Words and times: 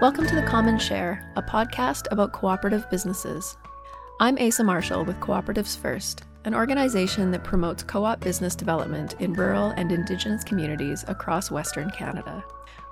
Welcome 0.00 0.28
to 0.28 0.36
The 0.36 0.42
Common 0.42 0.78
Share, 0.78 1.28
a 1.34 1.42
podcast 1.42 2.06
about 2.12 2.30
cooperative 2.30 2.88
businesses. 2.88 3.56
I'm 4.20 4.38
Asa 4.38 4.62
Marshall 4.62 5.04
with 5.04 5.18
Cooperatives 5.18 5.76
First, 5.76 6.22
an 6.44 6.54
organization 6.54 7.32
that 7.32 7.42
promotes 7.42 7.82
co 7.82 8.04
op 8.04 8.20
business 8.20 8.54
development 8.54 9.16
in 9.18 9.32
rural 9.32 9.70
and 9.70 9.90
Indigenous 9.90 10.44
communities 10.44 11.04
across 11.08 11.50
Western 11.50 11.90
Canada. 11.90 12.44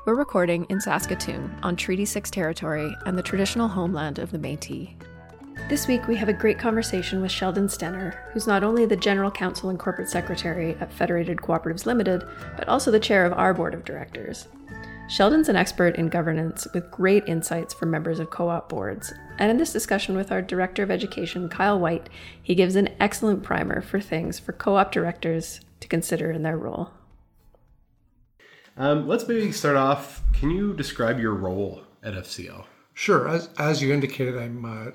We're 0.05 0.17
recording 0.17 0.67
in 0.69 0.81
Saskatoon 0.81 1.57
on 1.63 1.77
Treaty 1.77 2.05
6 2.05 2.29
territory 2.29 2.93
and 3.07 3.17
the 3.17 3.23
traditional 3.23 3.69
homeland 3.69 4.19
of 4.19 4.33
the 4.33 4.39
Metis. 4.39 4.89
This 5.69 5.87
week, 5.87 6.09
we 6.09 6.17
have 6.17 6.29
a 6.29 6.33
great 6.33 6.59
conversation 6.59 7.23
with 7.23 7.31
Sheldon 7.31 7.69
Stener, 7.69 8.15
who's 8.33 8.49
not 8.49 8.65
only 8.65 8.85
the 8.85 8.97
General 8.97 9.31
Counsel 9.31 9.71
and 9.71 9.79
Corporate 9.79 10.11
Secretary 10.11 10.77
at 10.81 10.93
Federated 10.93 11.39
Cooperatives 11.39 11.87
Limited, 11.87 12.25
but 12.57 12.67
also 12.67 12.91
the 12.91 12.99
chair 12.99 13.25
of 13.25 13.33
our 13.33 13.55
board 13.55 13.75
of 13.75 13.85
directors. 13.85 14.49
Sheldon's 15.09 15.49
an 15.49 15.55
expert 15.55 15.95
in 15.97 16.09
governance 16.09 16.67
with 16.75 16.91
great 16.91 17.23
insights 17.29 17.73
for 17.73 17.87
members 17.87 18.19
of 18.19 18.31
co 18.31 18.49
op 18.49 18.69
boards. 18.69 19.13
And 19.39 19.51
in 19.51 19.57
this 19.57 19.73
discussion 19.73 20.17
with 20.17 20.33
our 20.33 20.43
Director 20.43 20.83
of 20.83 20.91
Education, 20.91 21.49
Kyle 21.49 21.79
White, 21.79 22.09
he 22.43 22.57
gives 22.57 22.75
an 22.75 22.89
excellent 22.99 23.45
primer 23.45 23.81
for 23.81 24.01
things 24.01 24.41
for 24.41 24.53
co 24.53 24.77
op 24.77 24.91
directors 24.91 25.61
to 25.79 25.87
consider 25.87 26.33
in 26.33 26.43
their 26.43 26.59
role. 26.59 26.91
Um, 28.77 29.07
let's 29.07 29.29
maybe 29.29 29.53
start 29.53 29.77
off. 29.77 30.23
Can 30.33 30.51
you 30.51 30.75
describe 30.75 31.21
your 31.21 31.35
role 31.35 31.83
at 32.03 32.15
FCL? 32.15 32.65
Sure. 32.93 33.29
As, 33.29 33.49
as 33.59 33.81
you 33.81 33.95
indicated, 33.95 34.37
I'm 34.37 34.65
uh, 34.65 34.91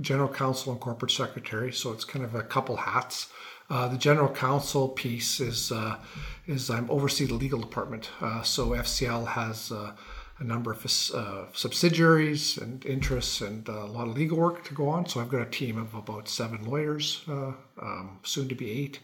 General 0.00 0.28
Counsel 0.28 0.72
and 0.72 0.80
Corporate 0.80 1.10
Secretary, 1.10 1.72
so 1.72 1.90
it's 1.90 2.04
kind 2.04 2.24
of 2.24 2.34
a 2.34 2.42
couple 2.42 2.76
hats. 2.76 3.28
Uh, 3.68 3.88
the 3.88 3.98
General 3.98 4.28
Counsel 4.28 4.88
piece 4.88 5.40
is 5.40 5.72
uh, 5.72 5.96
is 6.46 6.70
I'm 6.70 6.88
oversee 6.90 7.26
the 7.26 7.34
legal 7.34 7.58
department. 7.58 8.10
Uh, 8.20 8.42
so 8.42 8.70
FCL 8.70 9.26
has 9.28 9.72
uh, 9.72 9.92
a 10.38 10.44
number 10.44 10.70
of 10.70 10.84
uh, 11.14 11.46
subsidiaries 11.52 12.58
and 12.58 12.84
interests 12.86 13.40
and 13.40 13.68
a 13.68 13.84
lot 13.86 14.06
of 14.06 14.16
legal 14.16 14.38
work 14.38 14.64
to 14.64 14.74
go 14.74 14.88
on. 14.88 15.06
So 15.06 15.20
I've 15.20 15.30
got 15.30 15.40
a 15.40 15.50
team 15.50 15.78
of 15.78 15.94
about 15.94 16.28
seven 16.28 16.64
lawyers, 16.64 17.24
um, 17.26 18.20
soon 18.22 18.48
to 18.48 18.54
be 18.54 18.70
eight, 18.70 19.00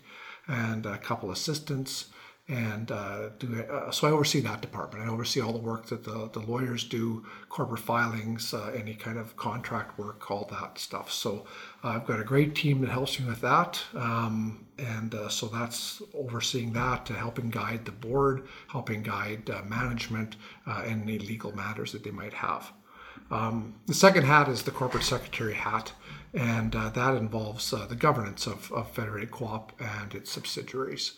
and 0.46 0.86
a 0.86 0.98
couple 0.98 1.30
assistants 1.32 2.11
and 2.48 2.90
uh, 2.90 3.28
do 3.38 3.62
uh, 3.62 3.90
so 3.92 4.08
I 4.08 4.10
oversee 4.10 4.40
that 4.40 4.60
department. 4.60 5.08
I 5.08 5.12
oversee 5.12 5.40
all 5.40 5.52
the 5.52 5.60
work 5.60 5.86
that 5.86 6.02
the, 6.02 6.28
the 6.32 6.40
lawyers 6.40 6.84
do, 6.84 7.24
corporate 7.48 7.80
filings, 7.80 8.52
uh, 8.52 8.72
any 8.74 8.94
kind 8.94 9.16
of 9.16 9.36
contract 9.36 9.96
work, 9.96 10.28
all 10.30 10.48
that 10.50 10.76
stuff. 10.78 11.12
So 11.12 11.46
uh, 11.84 11.88
I've 11.88 12.06
got 12.06 12.18
a 12.18 12.24
great 12.24 12.54
team 12.56 12.80
that 12.80 12.90
helps 12.90 13.20
me 13.20 13.26
with 13.26 13.40
that, 13.42 13.80
um, 13.94 14.66
and 14.76 15.14
uh, 15.14 15.28
so 15.28 15.46
that's 15.46 16.02
overseeing 16.14 16.72
that, 16.72 17.08
helping 17.08 17.48
guide 17.48 17.84
the 17.84 17.92
board, 17.92 18.48
helping 18.68 19.02
guide 19.02 19.48
uh, 19.48 19.62
management, 19.62 20.36
and 20.66 21.02
any 21.02 21.18
legal 21.18 21.52
matters 21.54 21.92
that 21.92 22.02
they 22.02 22.10
might 22.10 22.34
have. 22.34 22.72
Um, 23.30 23.76
the 23.86 23.94
second 23.94 24.24
hat 24.24 24.48
is 24.48 24.64
the 24.64 24.72
corporate 24.72 25.04
secretary 25.04 25.54
hat, 25.54 25.92
and 26.34 26.72
that 26.72 27.14
involves 27.16 27.70
the 27.70 27.94
governance 27.94 28.46
of, 28.46 28.70
of 28.72 28.90
Federated 28.90 29.30
Co-op 29.30 29.72
and 29.80 30.12
its 30.14 30.32
subsidiaries. 30.32 31.12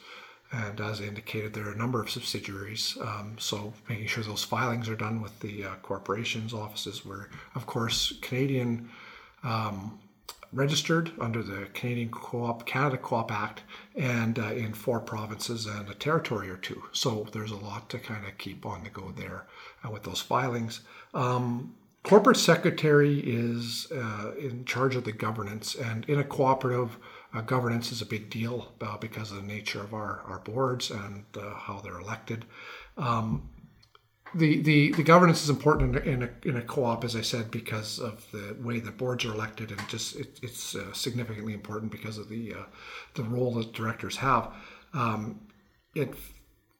And 0.62 0.80
as 0.80 1.00
I 1.00 1.04
indicated, 1.04 1.52
there 1.52 1.66
are 1.68 1.72
a 1.72 1.76
number 1.84 2.00
of 2.00 2.08
subsidiaries. 2.10 2.96
Um, 3.00 3.36
so 3.38 3.72
making 3.88 4.06
sure 4.06 4.22
those 4.22 4.44
filings 4.44 4.88
are 4.88 4.96
done 5.06 5.20
with 5.20 5.34
the 5.40 5.64
uh, 5.64 5.74
corporations 5.82 6.54
offices. 6.54 7.04
We're, 7.04 7.26
of 7.54 7.66
course, 7.66 8.14
Canadian 8.20 8.88
um, 9.42 9.98
registered 10.52 11.10
under 11.20 11.42
the 11.42 11.66
Canadian 11.74 12.10
Co-op 12.10 12.64
Canada 12.66 12.96
Co-op 12.96 13.32
Act, 13.32 13.62
and 13.96 14.38
uh, 14.38 14.52
in 14.52 14.72
four 14.72 15.00
provinces 15.00 15.66
and 15.66 15.90
a 15.90 15.94
territory 15.94 16.48
or 16.48 16.56
two. 16.56 16.80
So 16.92 17.26
there's 17.32 17.50
a 17.50 17.56
lot 17.56 17.90
to 17.90 17.98
kind 17.98 18.24
of 18.24 18.38
keep 18.38 18.64
on 18.64 18.84
the 18.84 18.90
go 18.90 19.12
there 19.16 19.46
uh, 19.84 19.90
with 19.90 20.04
those 20.04 20.20
filings. 20.20 20.80
Um, 21.12 21.74
corporate 22.04 22.36
secretary 22.36 23.18
is 23.18 23.88
uh, 23.90 24.32
in 24.38 24.64
charge 24.64 24.94
of 24.94 25.04
the 25.04 25.12
governance, 25.12 25.74
and 25.74 26.04
in 26.08 26.20
a 26.20 26.24
cooperative 26.24 26.96
uh, 27.34 27.40
governance 27.40 27.90
is 27.92 28.00
a 28.00 28.06
big 28.06 28.30
deal 28.30 28.72
uh, 28.80 28.96
because 28.98 29.30
of 29.30 29.38
the 29.38 29.42
nature 29.42 29.80
of 29.80 29.92
our, 29.92 30.22
our 30.26 30.38
boards 30.38 30.90
and 30.90 31.24
uh, 31.36 31.54
how 31.54 31.80
they're 31.82 31.98
elected. 31.98 32.44
Um, 32.96 33.50
the, 34.34 34.62
the, 34.62 34.92
the 34.92 35.02
governance 35.02 35.42
is 35.42 35.50
important 35.50 35.96
in 35.96 36.22
a, 36.24 36.30
in 36.48 36.56
a, 36.56 36.62
co-op, 36.62 37.04
as 37.04 37.14
I 37.14 37.20
said, 37.20 37.50
because 37.50 38.00
of 38.00 38.24
the 38.32 38.56
way 38.60 38.80
the 38.80 38.90
boards 38.90 39.24
are 39.24 39.32
elected, 39.32 39.70
and 39.70 39.88
just 39.88 40.16
it, 40.16 40.40
it's 40.42 40.74
uh, 40.74 40.92
significantly 40.92 41.54
important 41.54 41.92
because 41.92 42.18
of 42.18 42.28
the 42.28 42.54
uh, 42.54 42.64
the 43.14 43.22
role 43.22 43.54
that 43.54 43.72
directors 43.72 44.16
have. 44.16 44.52
Um, 44.92 45.40
it 45.94 46.14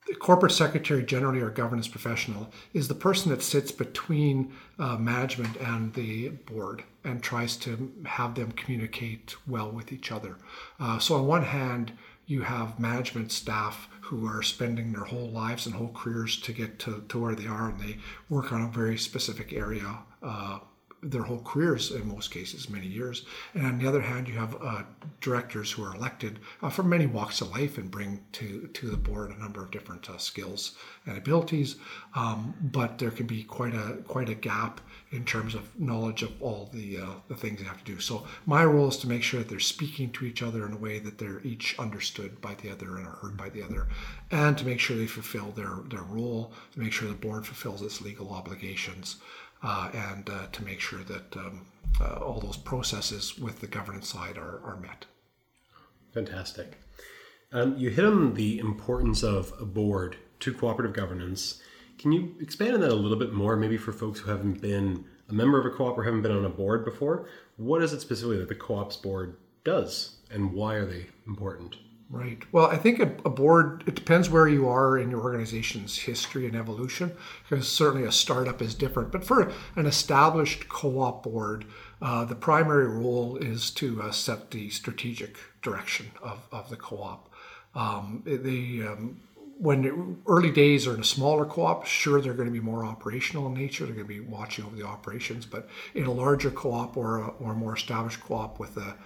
the 0.06 0.14
corporate 0.14 0.52
secretary 0.52 1.02
generally 1.02 1.40
or 1.40 1.50
governance 1.50 1.88
professional 1.88 2.50
is 2.72 2.88
the 2.88 2.94
person 2.94 3.30
that 3.30 3.42
sits 3.42 3.72
between 3.72 4.52
uh, 4.78 4.96
management 4.96 5.56
and 5.56 5.94
the 5.94 6.28
board 6.28 6.84
and 7.04 7.22
tries 7.22 7.56
to 7.56 7.92
have 8.04 8.34
them 8.34 8.52
communicate 8.52 9.34
well 9.46 9.70
with 9.70 9.92
each 9.92 10.12
other. 10.12 10.36
Uh, 10.78 10.98
so 10.98 11.14
on 11.14 11.26
one 11.26 11.44
hand, 11.44 11.92
you 12.26 12.42
have 12.42 12.80
management 12.80 13.30
staff 13.30 13.88
who 14.00 14.26
are 14.26 14.42
spending 14.42 14.92
their 14.92 15.04
whole 15.04 15.28
lives 15.28 15.66
and 15.66 15.74
whole 15.74 15.92
careers 15.94 16.40
to 16.40 16.52
get 16.52 16.78
to, 16.78 17.04
to 17.08 17.18
where 17.18 17.34
they 17.34 17.46
are 17.46 17.68
and 17.68 17.80
they 17.80 17.98
work 18.28 18.52
on 18.52 18.62
a 18.62 18.68
very 18.68 18.96
specific 18.96 19.52
area 19.52 19.98
uh, 20.22 20.58
their 21.04 21.22
whole 21.22 21.40
careers 21.40 21.90
in 21.90 22.08
most 22.08 22.30
cases, 22.30 22.70
many 22.70 22.86
years. 22.86 23.24
And 23.52 23.66
on 23.66 23.78
the 23.78 23.86
other 23.86 24.00
hand, 24.00 24.26
you 24.26 24.34
have 24.34 24.56
uh, 24.60 24.82
directors 25.20 25.70
who 25.70 25.84
are 25.84 25.94
elected 25.94 26.38
uh, 26.62 26.70
from 26.70 26.88
many 26.88 27.06
walks 27.06 27.40
of 27.40 27.50
life 27.50 27.78
and 27.78 27.90
bring 27.90 28.20
to, 28.32 28.68
to 28.72 28.90
the 28.90 28.96
board 28.96 29.30
a 29.30 29.38
number 29.38 29.62
of 29.62 29.70
different 29.70 30.08
uh, 30.08 30.18
skills 30.18 30.76
and 31.06 31.18
abilities. 31.18 31.76
Um, 32.14 32.54
but 32.60 32.98
there 32.98 33.10
can 33.10 33.26
be 33.26 33.44
quite 33.44 33.74
a 33.74 33.98
quite 34.08 34.28
a 34.28 34.34
gap 34.34 34.80
in 35.14 35.24
terms 35.24 35.54
of 35.54 35.78
knowledge 35.78 36.22
of 36.22 36.42
all 36.42 36.68
the 36.72 36.98
uh, 36.98 37.14
the 37.28 37.34
things 37.34 37.60
they 37.60 37.66
have 37.66 37.82
to 37.84 37.92
do. 37.92 38.00
So 38.00 38.26
my 38.46 38.64
role 38.64 38.88
is 38.88 38.96
to 38.98 39.08
make 39.08 39.22
sure 39.22 39.40
that 39.40 39.48
they're 39.48 39.60
speaking 39.60 40.10
to 40.12 40.24
each 40.24 40.42
other 40.42 40.66
in 40.66 40.72
a 40.72 40.76
way 40.86 40.98
that 40.98 41.18
they're 41.18 41.40
each 41.42 41.78
understood 41.78 42.40
by 42.40 42.54
the 42.54 42.70
other 42.70 42.96
and 42.96 43.06
are 43.06 43.18
heard 43.22 43.36
by 43.36 43.48
the 43.48 43.62
other, 43.62 43.86
and 44.30 44.58
to 44.58 44.66
make 44.66 44.80
sure 44.80 44.96
they 44.96 45.06
fulfill 45.06 45.50
their 45.52 45.76
their 45.88 46.02
role, 46.02 46.52
to 46.72 46.80
make 46.80 46.92
sure 46.92 47.08
the 47.08 47.14
board 47.14 47.46
fulfills 47.46 47.82
its 47.82 48.00
legal 48.00 48.30
obligations 48.30 49.16
uh, 49.62 49.90
and 49.94 50.28
uh, 50.28 50.46
to 50.52 50.64
make 50.64 50.80
sure 50.80 51.02
that 51.04 51.36
um, 51.36 51.66
uh, 52.00 52.16
all 52.16 52.40
those 52.40 52.56
processes 52.56 53.38
with 53.38 53.60
the 53.60 53.66
governance 53.66 54.08
side 54.08 54.36
are, 54.36 54.60
are 54.64 54.76
met. 54.80 55.06
Fantastic. 56.12 56.78
Um, 57.52 57.76
you 57.76 57.90
hit 57.90 58.04
on 58.04 58.34
the 58.34 58.58
importance 58.58 59.22
of 59.22 59.52
a 59.60 59.64
board 59.64 60.16
to 60.40 60.52
cooperative 60.52 60.94
governance. 60.94 61.60
Can 61.98 62.12
you 62.12 62.34
expand 62.40 62.74
on 62.74 62.80
that 62.80 62.90
a 62.90 62.94
little 62.94 63.18
bit 63.18 63.32
more, 63.32 63.56
maybe 63.56 63.76
for 63.76 63.92
folks 63.92 64.20
who 64.20 64.30
haven't 64.30 64.60
been 64.60 65.04
a 65.28 65.32
member 65.32 65.58
of 65.58 65.66
a 65.66 65.70
co-op 65.76 65.96
or 65.96 66.04
haven't 66.04 66.22
been 66.22 66.32
on 66.32 66.44
a 66.44 66.50
board 66.50 66.84
before? 66.84 67.28
What 67.56 67.82
is 67.82 67.92
it 67.92 68.00
specifically 68.00 68.38
that 68.38 68.48
the 68.48 68.54
co-ops 68.54 68.96
board 68.96 69.36
does, 69.64 70.16
and 70.30 70.52
why 70.52 70.74
are 70.74 70.84
they 70.84 71.06
important? 71.26 71.76
Right. 72.10 72.42
Well, 72.52 72.66
I 72.66 72.76
think 72.76 73.00
a, 73.00 73.10
a, 73.24 73.30
board, 73.30 73.82
it 73.86 73.94
depends 73.94 74.28
where 74.28 74.46
you 74.46 74.68
are 74.68 74.98
in 74.98 75.10
your 75.10 75.22
organization's 75.22 75.98
history 75.98 76.46
and 76.46 76.54
evolution, 76.54 77.16
because 77.48 77.66
certainly 77.66 78.06
a 78.06 78.12
startup 78.12 78.60
is 78.60 78.74
different. 78.74 79.10
But 79.10 79.24
for 79.24 79.50
an 79.74 79.86
established 79.86 80.68
co 80.68 81.00
op 81.00 81.22
board, 81.24 81.64
uh, 82.02 82.24
the 82.24 82.34
primary 82.34 82.86
role 82.86 83.36
is 83.36 83.70
to 83.72 84.02
uh, 84.02 84.10
set 84.12 84.50
the 84.50 84.68
strategic 84.70 85.38
direction 85.62 86.10
of, 86.22 86.46
of 86.52 86.68
the 86.68 86.76
co 86.76 86.98
op. 86.98 87.30
Um, 87.74 88.22
the, 88.24 88.86
um, 88.86 89.20
when 89.58 90.18
early 90.26 90.50
days 90.50 90.86
are 90.86 90.94
in 90.94 91.00
a 91.00 91.04
smaller 91.04 91.44
co-op, 91.44 91.86
sure 91.86 92.20
they're 92.20 92.34
going 92.34 92.48
to 92.48 92.52
be 92.52 92.60
more 92.60 92.84
operational 92.84 93.46
in 93.46 93.54
nature. 93.54 93.84
They're 93.84 93.94
going 93.94 94.06
to 94.06 94.14
be 94.14 94.20
watching 94.20 94.64
over 94.64 94.76
the 94.76 94.86
operations. 94.86 95.46
But 95.46 95.68
in 95.94 96.06
a 96.06 96.12
larger 96.12 96.50
co-op 96.50 96.96
or 96.96 97.18
a, 97.18 97.28
or 97.28 97.52
a 97.52 97.54
more 97.54 97.74
established 97.74 98.20
co-op 98.20 98.58
with 98.58 98.76
a 98.76 98.96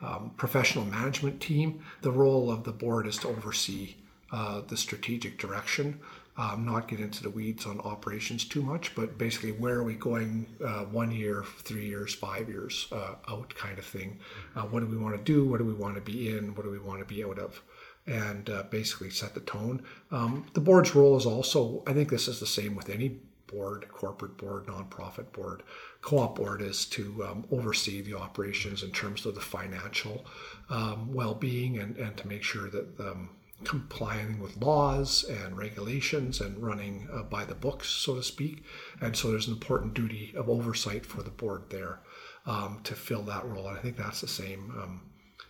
um, 0.00 0.32
professional 0.36 0.84
management 0.84 1.40
team, 1.40 1.82
the 2.02 2.12
role 2.12 2.50
of 2.50 2.64
the 2.64 2.72
board 2.72 3.06
is 3.06 3.18
to 3.18 3.28
oversee 3.28 3.96
uh, 4.32 4.60
the 4.68 4.76
strategic 4.76 5.38
direction. 5.38 6.00
Um, 6.36 6.64
not 6.64 6.86
get 6.86 7.00
into 7.00 7.24
the 7.24 7.30
weeds 7.30 7.66
on 7.66 7.80
operations 7.80 8.44
too 8.44 8.62
much, 8.62 8.94
but 8.94 9.18
basically 9.18 9.50
where 9.50 9.74
are 9.74 9.82
we 9.82 9.94
going 9.94 10.46
uh, 10.64 10.84
one 10.84 11.10
year, 11.10 11.44
three 11.58 11.86
years, 11.86 12.14
five 12.14 12.48
years 12.48 12.86
uh, 12.92 13.14
out 13.28 13.52
kind 13.56 13.76
of 13.76 13.84
thing. 13.84 14.20
Uh, 14.54 14.62
what 14.62 14.78
do 14.78 14.86
we 14.86 14.96
want 14.96 15.16
to 15.16 15.22
do? 15.22 15.44
What 15.44 15.58
do 15.58 15.64
we 15.64 15.74
want 15.74 15.96
to 15.96 16.00
be 16.00 16.28
in? 16.28 16.54
What 16.54 16.64
do 16.64 16.70
we 16.70 16.78
want 16.78 17.00
to 17.00 17.12
be 17.12 17.24
out 17.24 17.40
of? 17.40 17.60
And 18.08 18.48
uh, 18.48 18.62
basically 18.70 19.10
set 19.10 19.34
the 19.34 19.40
tone. 19.40 19.82
Um, 20.10 20.46
the 20.54 20.60
board's 20.60 20.94
role 20.94 21.16
is 21.18 21.26
also, 21.26 21.82
I 21.86 21.92
think 21.92 22.08
this 22.08 22.26
is 22.26 22.40
the 22.40 22.46
same 22.46 22.74
with 22.74 22.88
any 22.88 23.18
board, 23.48 23.86
corporate 23.90 24.36
board, 24.38 24.66
nonprofit 24.66 25.30
board, 25.32 25.62
co-op 26.00 26.36
board 26.36 26.62
is 26.62 26.84
to 26.86 27.24
um, 27.24 27.44
oversee 27.50 28.00
the 28.00 28.14
operations 28.14 28.82
in 28.82 28.92
terms 28.92 29.26
of 29.26 29.34
the 29.34 29.40
financial 29.40 30.24
um, 30.70 31.12
well-being 31.12 31.78
and, 31.78 31.96
and 31.96 32.16
to 32.16 32.28
make 32.28 32.42
sure 32.42 32.70
that 32.70 33.00
um, 33.00 33.30
complying 33.64 34.38
with 34.38 34.56
laws 34.58 35.24
and 35.24 35.58
regulations 35.58 36.40
and 36.40 36.62
running 36.62 37.08
uh, 37.12 37.22
by 37.24 37.44
the 37.44 37.54
books, 37.54 37.88
so 37.88 38.14
to 38.14 38.22
speak. 38.22 38.64
And 39.00 39.16
so 39.16 39.30
there's 39.30 39.48
an 39.48 39.54
important 39.54 39.94
duty 39.94 40.32
of 40.36 40.48
oversight 40.48 41.04
for 41.04 41.22
the 41.22 41.30
board 41.30 41.64
there 41.70 42.00
um, 42.46 42.80
to 42.84 42.94
fill 42.94 43.22
that 43.22 43.44
role. 43.44 43.66
And 43.66 43.76
I 43.76 43.80
think 43.80 43.96
that's 43.96 44.20
the 44.20 44.28
same. 44.28 44.72
Um, 44.80 45.00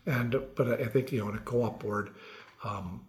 and 0.07 0.41
but 0.57 0.81
I 0.81 0.87
think 0.87 1.13
you 1.13 1.21
know 1.21 1.29
in 1.29 1.37
a 1.37 1.41
co-op 1.41 1.83
board. 1.83 2.11
Um, 2.65 3.07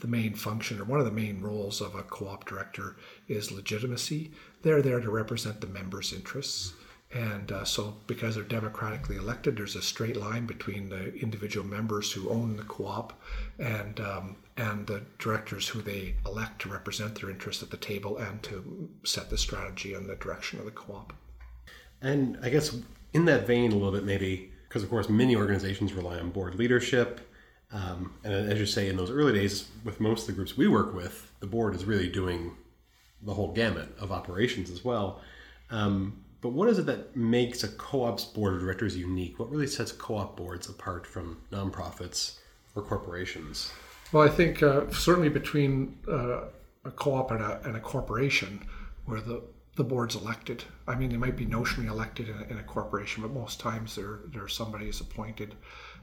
the 0.00 0.08
main 0.08 0.34
function 0.34 0.80
or 0.80 0.84
one 0.84 0.98
of 0.98 1.06
the 1.06 1.12
main 1.12 1.40
roles 1.40 1.80
of 1.80 1.94
a 1.94 2.02
co-op 2.02 2.44
director 2.44 2.96
is 3.28 3.52
legitimacy. 3.52 4.32
They're 4.62 4.82
there 4.82 5.00
to 5.00 5.10
represent 5.10 5.60
the 5.60 5.68
members' 5.68 6.12
interests. 6.12 6.72
And 7.14 7.50
uh, 7.52 7.64
so, 7.64 7.96
because 8.06 8.34
they're 8.34 8.44
democratically 8.44 9.16
elected, 9.16 9.56
there's 9.56 9.76
a 9.76 9.82
straight 9.82 10.16
line 10.16 10.44
between 10.44 10.90
the 10.90 11.14
individual 11.14 11.66
members 11.66 12.12
who 12.12 12.28
own 12.28 12.56
the 12.56 12.64
co-op 12.64 13.18
and 13.58 13.98
um, 14.00 14.36
and 14.58 14.86
the 14.86 15.02
directors 15.18 15.68
who 15.68 15.80
they 15.80 16.16
elect 16.26 16.60
to 16.62 16.68
represent 16.68 17.18
their 17.18 17.30
interests 17.30 17.62
at 17.62 17.70
the 17.70 17.78
table 17.78 18.18
and 18.18 18.42
to 18.42 18.90
set 19.04 19.30
the 19.30 19.38
strategy 19.38 19.94
and 19.94 20.06
the 20.06 20.16
direction 20.16 20.58
of 20.58 20.66
the 20.66 20.70
co-op. 20.70 21.14
And 22.02 22.38
I 22.42 22.50
guess 22.50 22.76
in 23.14 23.24
that 23.24 23.46
vein, 23.46 23.72
a 23.72 23.74
little 23.74 23.92
bit 23.92 24.04
maybe, 24.04 24.52
because 24.68 24.82
of 24.82 24.90
course 24.90 25.08
many 25.08 25.34
organizations 25.34 25.94
rely 25.94 26.18
on 26.18 26.30
board 26.30 26.56
leadership. 26.56 27.20
Um, 27.70 28.14
and 28.24 28.50
as 28.50 28.58
you 28.58 28.66
say, 28.66 28.88
in 28.88 28.96
those 28.96 29.10
early 29.10 29.32
days, 29.32 29.68
with 29.84 30.00
most 30.00 30.22
of 30.22 30.26
the 30.28 30.32
groups 30.32 30.56
we 30.56 30.68
work 30.68 30.94
with, 30.94 31.30
the 31.40 31.46
board 31.46 31.74
is 31.74 31.84
really 31.84 32.08
doing 32.08 32.56
the 33.22 33.34
whole 33.34 33.52
gamut 33.52 33.94
of 34.00 34.10
operations 34.10 34.70
as 34.70 34.84
well. 34.84 35.20
Um, 35.70 36.24
but 36.40 36.50
what 36.50 36.68
is 36.68 36.78
it 36.78 36.86
that 36.86 37.16
makes 37.16 37.64
a 37.64 37.68
co-op's 37.68 38.24
board 38.24 38.54
of 38.54 38.60
directors 38.60 38.96
unique? 38.96 39.38
What 39.38 39.50
really 39.50 39.66
sets 39.66 39.92
co-op 39.92 40.36
boards 40.36 40.68
apart 40.68 41.06
from 41.06 41.38
nonprofits 41.50 42.38
or 42.74 42.82
corporations? 42.82 43.72
Well, 44.12 44.22
I 44.22 44.30
think 44.30 44.62
uh, 44.62 44.90
certainly 44.90 45.28
between 45.28 45.98
uh, 46.08 46.44
a 46.84 46.90
co-op 46.94 47.32
and 47.32 47.42
a, 47.42 47.60
and 47.64 47.76
a 47.76 47.80
corporation, 47.80 48.64
where 49.04 49.20
the 49.20 49.42
the 49.78 49.84
board's 49.84 50.16
elected. 50.16 50.64
I 50.88 50.96
mean, 50.96 51.10
they 51.10 51.16
might 51.16 51.36
be 51.36 51.46
notionally 51.46 51.86
elected 51.86 52.28
in 52.28 52.36
a, 52.36 52.42
in 52.52 52.58
a 52.58 52.64
corporation, 52.64 53.22
but 53.22 53.30
most 53.30 53.60
times 53.60 53.94
they're, 53.94 54.18
they're 54.26 54.48
somebody 54.48 54.88
is 54.88 55.00
appointed. 55.00 55.54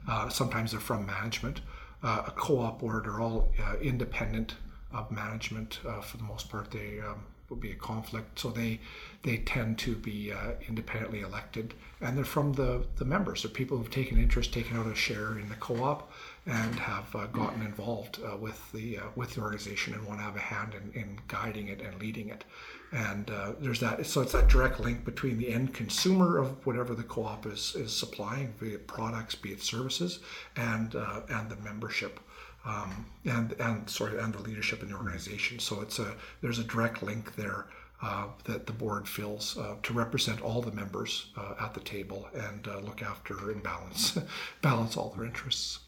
Uh, 0.08 0.30
sometimes 0.30 0.70
they're 0.70 0.80
from 0.80 1.04
management. 1.04 1.60
Uh, 2.02 2.22
a 2.26 2.30
co-op 2.30 2.80
board 2.80 3.06
are 3.06 3.20
all 3.20 3.52
uh, 3.62 3.76
independent 3.76 4.54
of 4.92 5.10
management 5.10 5.80
uh, 5.86 6.00
for 6.00 6.16
the 6.16 6.22
most 6.22 6.48
part. 6.48 6.70
They 6.70 7.00
um, 7.00 7.24
will 7.50 7.58
be 7.58 7.70
a 7.70 7.74
conflict, 7.74 8.38
so 8.38 8.48
they 8.48 8.80
they 9.22 9.38
tend 9.38 9.78
to 9.80 9.94
be 9.94 10.32
uh, 10.32 10.52
independently 10.66 11.20
elected, 11.20 11.74
and 12.00 12.16
they're 12.16 12.24
from 12.24 12.54
the 12.54 12.86
the 12.96 13.04
members. 13.04 13.42
They're 13.42 13.50
people 13.50 13.76
who've 13.76 13.90
taken 13.90 14.16
interest, 14.16 14.54
taken 14.54 14.78
out 14.78 14.86
a 14.86 14.94
share 14.94 15.38
in 15.38 15.50
the 15.50 15.54
co-op, 15.56 16.10
and 16.46 16.76
have 16.76 17.14
uh, 17.14 17.26
gotten 17.26 17.60
involved 17.60 18.20
with 18.40 18.72
the 18.72 19.00
with 19.16 19.34
the 19.34 19.42
organization 19.42 19.92
and 19.92 20.06
want 20.06 20.20
to 20.20 20.24
have 20.24 20.36
a 20.36 20.40
hand 20.40 20.74
in, 20.74 20.98
in 20.98 21.18
guiding 21.28 21.68
it 21.68 21.82
and 21.82 22.00
leading 22.00 22.30
it 22.30 22.44
and 22.92 23.30
uh, 23.30 23.52
there's 23.60 23.80
that 23.80 24.06
so 24.06 24.20
it's 24.20 24.32
that 24.32 24.48
direct 24.48 24.80
link 24.80 25.04
between 25.04 25.38
the 25.38 25.48
end 25.48 25.74
consumer 25.74 26.38
of 26.38 26.64
whatever 26.66 26.94
the 26.94 27.02
co-op 27.02 27.46
is 27.46 27.74
is 27.74 27.94
supplying 27.94 28.54
be 28.60 28.68
it 28.68 28.86
products 28.86 29.34
be 29.34 29.50
it 29.50 29.62
services 29.62 30.20
and 30.56 30.94
uh, 30.94 31.20
and 31.28 31.50
the 31.50 31.56
membership 31.56 32.20
um, 32.66 33.06
and 33.24 33.54
and 33.60 33.88
sorry 33.88 34.18
and 34.18 34.34
the 34.34 34.42
leadership 34.42 34.82
in 34.82 34.88
the 34.90 34.94
organization. 34.94 35.58
So 35.58 35.80
it's 35.80 35.98
a 35.98 36.14
there's 36.42 36.58
a 36.58 36.64
direct 36.64 37.02
link 37.02 37.36
there 37.36 37.66
uh, 38.02 38.26
that 38.44 38.66
the 38.66 38.72
board 38.72 39.08
fills 39.08 39.56
uh, 39.56 39.76
to 39.84 39.92
represent 39.92 40.42
all 40.42 40.60
the 40.60 40.72
members 40.72 41.30
uh, 41.36 41.54
at 41.60 41.72
the 41.74 41.80
table 41.80 42.28
and 42.34 42.68
uh, 42.68 42.78
look 42.80 43.02
after 43.02 43.50
and 43.50 43.62
balance 43.62 44.18
balance 44.62 44.96
all 44.96 45.10
their 45.16 45.24
interests. 45.24 45.78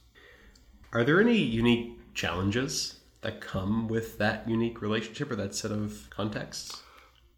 Are 0.93 1.05
there 1.05 1.21
any 1.21 1.37
unique 1.37 1.99
challenges 2.15 3.01
that 3.21 3.41
come 3.41 3.89
with 3.89 4.17
that 4.19 4.49
unique 4.49 4.81
relationship 4.81 5.31
or 5.31 5.37
that 5.37 5.55
set 5.55 5.73
of 5.73 6.09
contexts 6.11 6.83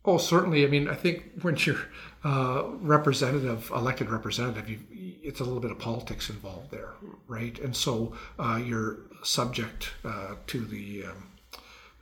Oh, 0.04 0.16
certainly. 0.16 0.64
I 0.64 0.68
mean, 0.68 0.88
I 0.88 0.94
think 0.94 1.24
when 1.42 1.56
you're 1.56 1.76
uh, 2.24 2.64
representative, 2.80 3.70
elected 3.74 4.08
representative, 4.10 4.68
you, 4.68 4.78
it's 5.22 5.40
a 5.40 5.44
little 5.44 5.60
bit 5.60 5.70
of 5.70 5.78
politics 5.78 6.30
involved 6.30 6.70
there, 6.70 6.94
right? 7.28 7.58
And 7.58 7.76
so 7.76 8.14
uh, 8.38 8.60
you're 8.64 8.98
subject 9.22 9.90
uh, 10.04 10.36
to 10.46 10.60
the 10.64 11.04
um, 11.04 11.28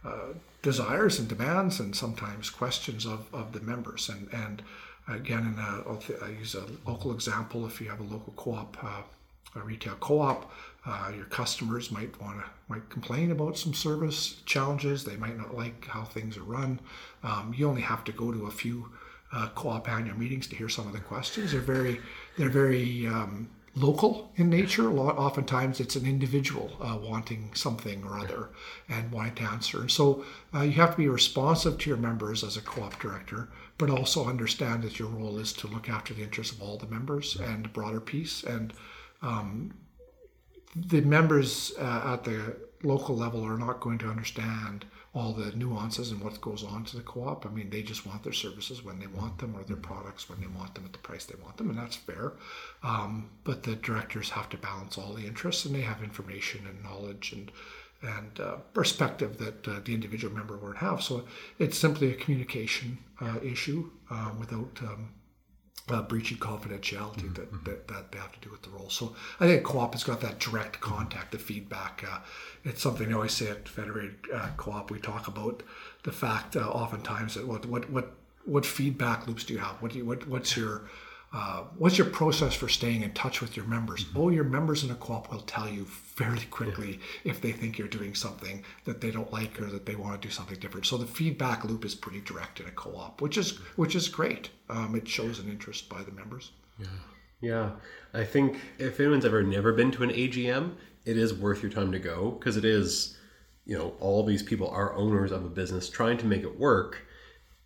uh, 0.04 0.34
desires 0.62 1.18
and 1.18 1.28
demands 1.28 1.80
and 1.80 1.94
sometimes 1.94 2.50
questions 2.50 3.04
of, 3.04 3.26
of 3.34 3.52
the 3.52 3.60
members. 3.60 4.08
And, 4.08 4.28
and 4.32 4.62
again, 5.08 5.40
in 5.40 5.58
a, 5.58 6.24
I 6.24 6.30
use 6.30 6.54
a 6.54 6.66
local 6.88 7.12
example. 7.12 7.66
If 7.66 7.80
you 7.80 7.88
have 7.88 8.00
a 8.00 8.04
local 8.04 8.32
co-op, 8.36 8.76
uh, 8.82 9.02
a 9.56 9.60
retail 9.60 9.96
co-op, 9.98 10.52
uh, 10.88 11.12
your 11.14 11.26
customers 11.26 11.90
might 11.90 12.18
want 12.20 12.38
to 12.38 12.44
might 12.68 12.88
complain 12.88 13.30
about 13.30 13.58
some 13.58 13.74
service 13.74 14.40
challenges. 14.46 15.04
They 15.04 15.16
might 15.16 15.36
not 15.36 15.54
like 15.54 15.86
how 15.86 16.04
things 16.04 16.36
are 16.36 16.42
run. 16.42 16.80
Um, 17.22 17.54
you 17.56 17.68
only 17.68 17.82
have 17.82 18.04
to 18.04 18.12
go 18.12 18.32
to 18.32 18.46
a 18.46 18.50
few 18.50 18.90
uh, 19.32 19.48
co-op 19.54 19.88
annual 19.88 20.18
meetings 20.18 20.46
to 20.48 20.56
hear 20.56 20.68
some 20.68 20.86
of 20.86 20.92
the 20.92 21.00
questions. 21.00 21.52
They're 21.52 21.60
very 21.60 22.00
they're 22.36 22.48
very 22.48 23.06
um, 23.06 23.50
local 23.74 24.32
in 24.36 24.48
nature. 24.48 24.88
A 24.88 24.92
lot, 24.92 25.18
oftentimes, 25.18 25.78
it's 25.78 25.96
an 25.96 26.06
individual 26.06 26.70
uh, 26.80 26.98
wanting 27.00 27.50
something 27.54 28.02
or 28.04 28.18
other 28.18 28.48
and 28.88 29.12
wanting 29.12 29.34
to 29.36 29.42
answer. 29.42 29.80
And 29.80 29.90
so, 29.90 30.24
uh, 30.54 30.62
you 30.62 30.72
have 30.72 30.92
to 30.92 30.96
be 30.96 31.08
responsive 31.08 31.78
to 31.78 31.90
your 31.90 31.98
members 31.98 32.42
as 32.42 32.56
a 32.56 32.62
co-op 32.62 32.98
director, 32.98 33.50
but 33.76 33.90
also 33.90 34.26
understand 34.26 34.82
that 34.84 34.98
your 34.98 35.08
role 35.08 35.38
is 35.38 35.52
to 35.54 35.66
look 35.66 35.88
after 35.90 36.14
the 36.14 36.22
interests 36.22 36.54
of 36.54 36.62
all 36.62 36.78
the 36.78 36.86
members 36.86 37.36
and 37.36 37.72
broader 37.74 38.00
piece 38.00 38.42
and 38.42 38.72
um, 39.20 39.74
the 40.74 41.00
members 41.00 41.72
uh, 41.78 42.12
at 42.14 42.24
the 42.24 42.56
local 42.82 43.16
level 43.16 43.44
are 43.44 43.58
not 43.58 43.80
going 43.80 43.98
to 43.98 44.08
understand 44.08 44.84
all 45.14 45.32
the 45.32 45.50
nuances 45.56 46.10
and 46.12 46.20
what 46.20 46.40
goes 46.40 46.62
on 46.62 46.84
to 46.84 46.96
the 46.96 47.02
co-op. 47.02 47.44
I 47.46 47.48
mean, 47.48 47.70
they 47.70 47.82
just 47.82 48.06
want 48.06 48.22
their 48.22 48.32
services 48.32 48.84
when 48.84 48.98
they 48.98 49.06
want 49.06 49.38
them 49.38 49.56
or 49.56 49.64
their 49.64 49.76
products 49.76 50.28
when 50.28 50.40
they 50.40 50.46
want 50.46 50.74
them 50.74 50.84
at 50.84 50.92
the 50.92 50.98
price 50.98 51.24
they 51.24 51.34
want 51.42 51.56
them, 51.56 51.70
and 51.70 51.78
that's 51.78 51.96
fair. 51.96 52.34
Um, 52.82 53.30
but 53.42 53.62
the 53.62 53.74
directors 53.76 54.30
have 54.30 54.48
to 54.50 54.58
balance 54.58 54.98
all 54.98 55.14
the 55.14 55.26
interests, 55.26 55.64
and 55.64 55.74
they 55.74 55.80
have 55.80 56.02
information 56.02 56.66
and 56.66 56.82
knowledge 56.82 57.32
and 57.32 57.50
and 58.00 58.38
uh, 58.38 58.56
perspective 58.74 59.38
that 59.38 59.66
uh, 59.66 59.80
the 59.84 59.92
individual 59.92 60.32
member 60.32 60.56
won't 60.56 60.76
have. 60.76 61.02
So 61.02 61.24
it's 61.58 61.76
simply 61.76 62.12
a 62.12 62.14
communication 62.14 62.98
uh, 63.20 63.40
issue 63.42 63.90
uh, 64.08 64.30
without 64.38 64.78
um, 64.82 65.08
uh, 65.90 66.02
breaching 66.02 66.38
confidentiality 66.38 67.22
mm-hmm. 67.22 67.34
that, 67.34 67.64
that, 67.64 67.88
that, 67.88 68.12
they 68.12 68.18
have 68.18 68.32
to 68.32 68.40
do 68.40 68.50
with 68.50 68.62
the 68.62 68.70
role. 68.70 68.90
So 68.90 69.14
I 69.40 69.46
think 69.46 69.64
co-op 69.64 69.94
has 69.94 70.04
got 70.04 70.20
that 70.20 70.38
direct 70.38 70.80
contact, 70.80 71.32
the 71.32 71.38
feedback. 71.38 72.04
Uh, 72.08 72.18
it's 72.64 72.82
something 72.82 73.10
I 73.10 73.14
always 73.14 73.32
say 73.32 73.48
at 73.48 73.68
Federated 73.68 74.16
uh, 74.32 74.50
Co-op. 74.56 74.90
We 74.90 74.98
talk 75.00 75.28
about 75.28 75.62
the 76.02 76.12
fact 76.12 76.56
uh, 76.56 76.68
oftentimes 76.68 77.34
that 77.34 77.46
what 77.46 77.66
what 77.66 77.90
what 77.90 78.12
what 78.44 78.64
feedback 78.64 79.26
loops 79.26 79.44
do 79.44 79.54
you 79.54 79.60
have? 79.60 79.82
What 79.82 79.92
do 79.92 79.98
you, 79.98 80.04
what 80.04 80.26
what's 80.28 80.56
your 80.56 80.82
uh, 81.30 81.64
what's 81.76 81.98
your 81.98 82.06
process 82.06 82.54
for 82.54 82.68
staying 82.68 83.02
in 83.02 83.12
touch 83.12 83.42
with 83.42 83.54
your 83.54 83.66
members? 83.66 84.04
Mm-hmm. 84.04 84.18
Oh, 84.18 84.28
your 84.30 84.44
members 84.44 84.82
in 84.82 84.90
a 84.90 84.94
co-op 84.94 85.30
will 85.30 85.40
tell 85.40 85.68
you 85.68 85.84
fairly 85.84 86.46
quickly 86.46 87.00
yeah. 87.22 87.32
if 87.32 87.40
they 87.42 87.52
think 87.52 87.76
you're 87.76 87.86
doing 87.86 88.14
something 88.14 88.64
that 88.84 89.02
they 89.02 89.10
don't 89.10 89.30
like 89.32 89.60
or 89.60 89.66
that 89.66 89.84
they 89.84 89.94
want 89.94 90.20
to 90.20 90.26
do 90.26 90.32
something 90.32 90.58
different. 90.58 90.86
So 90.86 90.96
the 90.96 91.06
feedback 91.06 91.64
loop 91.64 91.84
is 91.84 91.94
pretty 91.94 92.22
direct 92.22 92.60
in 92.60 92.66
a 92.66 92.70
co-op, 92.70 93.20
which 93.20 93.36
is 93.36 93.58
which 93.76 93.94
is 93.94 94.08
great. 94.08 94.50
Um, 94.70 94.94
it 94.94 95.06
shows 95.06 95.38
an 95.38 95.50
interest 95.50 95.90
by 95.90 96.02
the 96.02 96.12
members. 96.12 96.52
Yeah, 96.78 96.86
yeah. 97.42 97.70
I 98.14 98.24
think 98.24 98.58
if 98.78 98.98
anyone's 98.98 99.26
ever 99.26 99.42
never 99.42 99.74
been 99.74 99.90
to 99.92 100.04
an 100.04 100.10
AGM, 100.10 100.72
it 101.04 101.18
is 101.18 101.34
worth 101.34 101.62
your 101.62 101.72
time 101.72 101.92
to 101.92 101.98
go 101.98 102.30
because 102.30 102.56
it 102.56 102.64
is, 102.64 103.18
you 103.66 103.76
know, 103.76 103.92
all 104.00 104.24
these 104.24 104.42
people 104.42 104.70
are 104.70 104.94
owners 104.94 105.30
of 105.30 105.44
a 105.44 105.50
business 105.50 105.90
trying 105.90 106.16
to 106.18 106.26
make 106.26 106.42
it 106.42 106.58
work, 106.58 107.06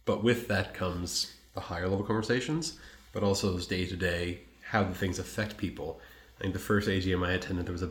but 0.05 0.25
with 0.25 0.49
that 0.49 0.75
comes 0.75 1.33
the 1.55 1.61
higher 1.61 1.87
level 1.89 2.05
conversations 2.05 2.79
but 3.13 3.23
also 3.23 3.53
those 3.53 3.67
day 3.67 3.87
to 3.87 3.97
day, 3.97 4.41
how 4.71 4.83
the 4.83 4.95
things 4.95 5.19
affect 5.19 5.57
people. 5.57 6.01
I 6.39 6.43
think 6.43 6.55
the 6.55 6.61
first 6.61 6.89
AGM 6.89 7.27
I 7.27 7.33
attended, 7.33 7.67
there 7.67 7.73
was 7.73 7.83
a 7.83 7.91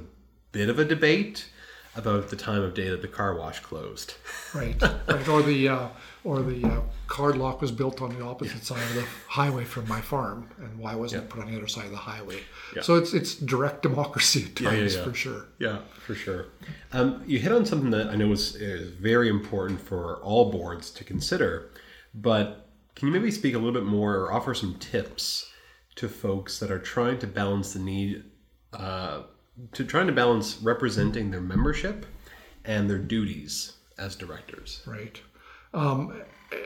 bit 0.52 0.70
of 0.70 0.80
a 0.80 0.86
debate 0.86 1.48
about 1.96 2.30
the 2.30 2.36
time 2.36 2.62
of 2.62 2.74
day 2.74 2.90
that 2.90 3.02
the 3.02 3.08
car 3.08 3.36
wash 3.36 3.60
closed. 3.60 4.16
Right, 4.54 4.82
right. 4.82 5.28
or 5.30 5.42
the 5.42 5.70
uh, 5.70 5.88
or 6.26 6.42
the 6.42 6.68
uh, 6.68 6.82
card 7.08 7.38
lock 7.38 7.62
was 7.62 7.72
built 7.72 8.02
on 8.02 8.14
the 8.14 8.22
opposite 8.22 8.58
yeah. 8.58 8.64
side 8.64 8.84
of 8.84 8.96
the 8.96 9.06
highway 9.30 9.64
from 9.64 9.88
my 9.88 10.02
farm, 10.02 10.50
and 10.58 10.78
why 10.78 10.94
wasn't 10.94 11.22
yeah. 11.22 11.26
it 11.26 11.30
put 11.30 11.42
on 11.42 11.50
the 11.50 11.58
other 11.58 11.70
side 11.70 11.86
of 11.86 11.92
the 11.92 11.96
highway? 11.96 12.42
Yeah. 12.76 12.82
So 12.82 12.96
it's 12.96 13.14
it's 13.14 13.36
direct 13.36 13.82
democracy 13.82 14.48
at 14.48 14.58
times 14.58 14.98
for 14.98 15.14
sure. 15.14 15.46
Yeah, 15.58 15.80
for 16.06 16.16
sure. 16.16 16.48
Um, 16.92 17.24
you 17.26 17.40
hit 17.40 17.54
on 17.54 17.66
something 17.66 17.92
that 17.92 18.10
I 18.10 18.16
know 18.18 18.30
is, 18.34 18.58
is 18.58 18.90
very 18.90 19.30
important 19.30 19.80
for 19.80 20.18
all 20.18 20.52
boards 20.52 20.92
to 20.92 21.06
consider, 21.06 21.70
but 22.14 22.68
can 22.96 23.08
you 23.08 23.14
maybe 23.14 23.32
speak 23.32 23.56
a 23.56 23.58
little 23.58 23.74
bit 23.74 23.86
more 23.86 24.16
or 24.16 24.34
offer 24.34 24.54
some 24.54 24.76
tips 24.76 25.52
to 25.96 26.08
folks 26.08 26.60
that 26.60 26.72
are 26.72 26.80
trying 26.80 27.20
to 27.20 27.28
balance 27.28 27.74
the 27.74 27.80
need, 27.80 28.24
uh, 28.74 29.24
to 29.74 29.84
trying 29.84 30.08
to 30.08 30.14
balance 30.14 30.62
representing 30.62 31.32
their 31.32 31.42
membership 31.42 32.06
and 32.66 32.90
their 32.90 33.00
duties 33.00 33.74
as 33.98 34.16
directors? 34.16 34.82
Right. 34.86 35.20
Um, 35.74 36.22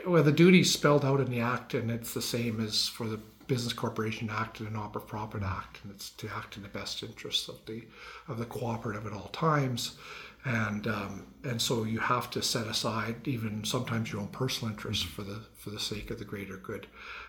well, 0.06 0.22
the 0.22 0.32
duties 0.32 0.72
spelled 0.72 1.04
out 1.04 1.20
in 1.20 1.30
the 1.30 1.40
act, 1.40 1.74
and 1.74 1.90
it's 1.90 2.14
the 2.14 2.22
same 2.22 2.60
as 2.60 2.88
for 2.88 3.06
the 3.06 3.20
Business 3.46 3.72
Corporation 3.72 4.28
Act 4.30 4.58
and 4.58 4.68
the 4.68 4.72
Not-for-Profit 4.72 5.42
Act, 5.42 5.80
and 5.82 5.92
it's 5.92 6.10
to 6.10 6.28
act 6.34 6.56
in 6.56 6.64
the 6.64 6.68
best 6.68 7.02
interests 7.02 7.48
of 7.48 7.64
the 7.66 7.84
of 8.28 8.38
the 8.38 8.44
cooperative 8.44 9.06
at 9.06 9.12
all 9.12 9.28
times 9.28 9.96
and 10.46 10.86
um, 10.86 11.26
and 11.44 11.60
so 11.60 11.82
you 11.82 11.98
have 11.98 12.30
to 12.30 12.42
set 12.42 12.66
aside 12.68 13.26
even 13.26 13.64
sometimes 13.64 14.12
your 14.12 14.20
own 14.20 14.28
personal 14.28 14.72
interests 14.72 15.04
for 15.04 15.22
the 15.22 15.42
for 15.54 15.70
the 15.70 15.80
sake 15.80 16.10
of 16.10 16.18
the 16.18 16.24
greater 16.24 16.56
good. 16.56 16.86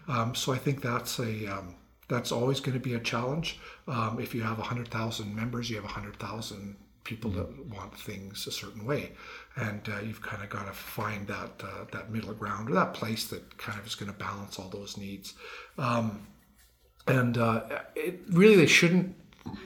Um, 0.07 0.35
so 0.35 0.53
I 0.53 0.57
think 0.57 0.81
that's 0.81 1.19
a 1.19 1.47
um, 1.47 1.75
that's 2.07 2.31
always 2.31 2.59
going 2.59 2.77
to 2.77 2.79
be 2.79 2.93
a 2.93 2.99
challenge. 2.99 3.59
Um, 3.87 4.19
if 4.21 4.35
you 4.35 4.43
have 4.43 4.57
hundred 4.59 4.89
thousand 4.89 5.35
members, 5.35 5.69
you 5.69 5.77
have 5.77 5.85
hundred 5.85 6.17
thousand 6.19 6.77
people 7.03 7.31
that 7.31 7.65
want 7.67 7.97
things 7.97 8.45
a 8.45 8.51
certain 8.51 8.85
way, 8.85 9.13
and 9.55 9.89
uh, 9.89 9.99
you've 10.01 10.21
kind 10.21 10.43
of 10.43 10.49
got 10.49 10.67
to 10.67 10.73
find 10.73 11.27
that 11.27 11.63
uh, 11.63 11.85
that 11.91 12.11
middle 12.11 12.33
ground 12.33 12.69
or 12.69 12.73
that 12.73 12.93
place 12.93 13.25
that 13.27 13.57
kind 13.57 13.79
of 13.79 13.87
is 13.87 13.95
going 13.95 14.11
to 14.11 14.17
balance 14.17 14.59
all 14.59 14.69
those 14.69 14.95
needs. 14.95 15.33
Um, 15.79 16.27
and 17.07 17.37
uh, 17.37 17.63
it, 17.95 18.19
really, 18.29 18.57
they 18.57 18.67
shouldn't. 18.67 19.15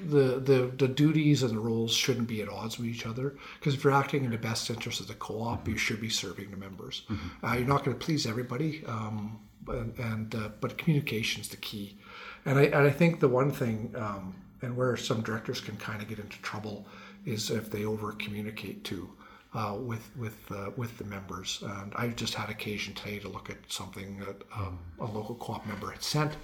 The, 0.10 0.40
the 0.40 0.72
the 0.78 0.88
duties 0.88 1.44
and 1.44 1.52
the 1.52 1.60
roles 1.60 1.94
shouldn't 1.94 2.28
be 2.28 2.42
at 2.42 2.50
odds 2.50 2.78
with 2.78 2.88
each 2.88 3.06
other 3.06 3.36
because 3.60 3.74
if 3.76 3.84
you're 3.84 3.94
acting 3.94 4.24
in 4.26 4.32
the 4.32 4.38
best 4.38 4.70
interest 4.70 5.00
of 5.00 5.08
the 5.08 5.14
co-op, 5.14 5.68
you 5.68 5.78
should 5.78 6.02
be 6.02 6.10
serving 6.10 6.52
the 6.52 6.58
members. 6.58 7.04
Mm-hmm. 7.10 7.46
Uh, 7.46 7.54
you're 7.56 7.68
not 7.68 7.84
going 7.84 7.98
to 7.98 8.06
please 8.06 8.26
everybody, 8.26 8.84
um, 8.86 9.40
and, 9.68 9.98
and 9.98 10.36
uh, 10.36 10.50
but 10.60 10.78
communication 10.78 11.42
is 11.42 11.50
the 11.50 11.58
key. 11.58 11.98
And 12.46 12.58
I 12.60 12.64
and 12.64 12.88
I 12.88 12.90
think 12.90 13.20
the 13.20 13.30
one 13.30 13.52
thing 13.52 13.94
um, 13.98 14.36
and 14.62 14.76
where 14.76 14.96
some 14.98 15.22
directors 15.22 15.62
can 15.62 15.78
kind 15.78 16.02
of 16.02 16.08
get 16.08 16.20
into 16.20 16.42
trouble 16.42 16.86
is 17.26 17.50
if 17.50 17.70
they 17.72 17.86
over 17.86 18.12
communicate 18.14 18.84
too. 18.84 19.10
Uh, 19.54 19.76
with 19.78 20.16
with 20.16 20.50
uh, 20.50 20.72
with 20.78 20.98
the 20.98 21.04
members, 21.04 21.62
and 21.62 21.92
I've 21.98 22.16
just 22.16 22.36
had 22.36 22.50
occasion 22.50 22.94
today 22.94 23.20
to 23.20 23.28
look 23.28 23.50
at 23.50 23.58
something 23.68 24.18
that 24.20 24.44
um, 24.56 24.80
a 25.02 25.06
local 25.06 25.36
co-op 25.36 25.68
member 25.68 25.92
had 25.92 26.02
sent, 26.02 26.38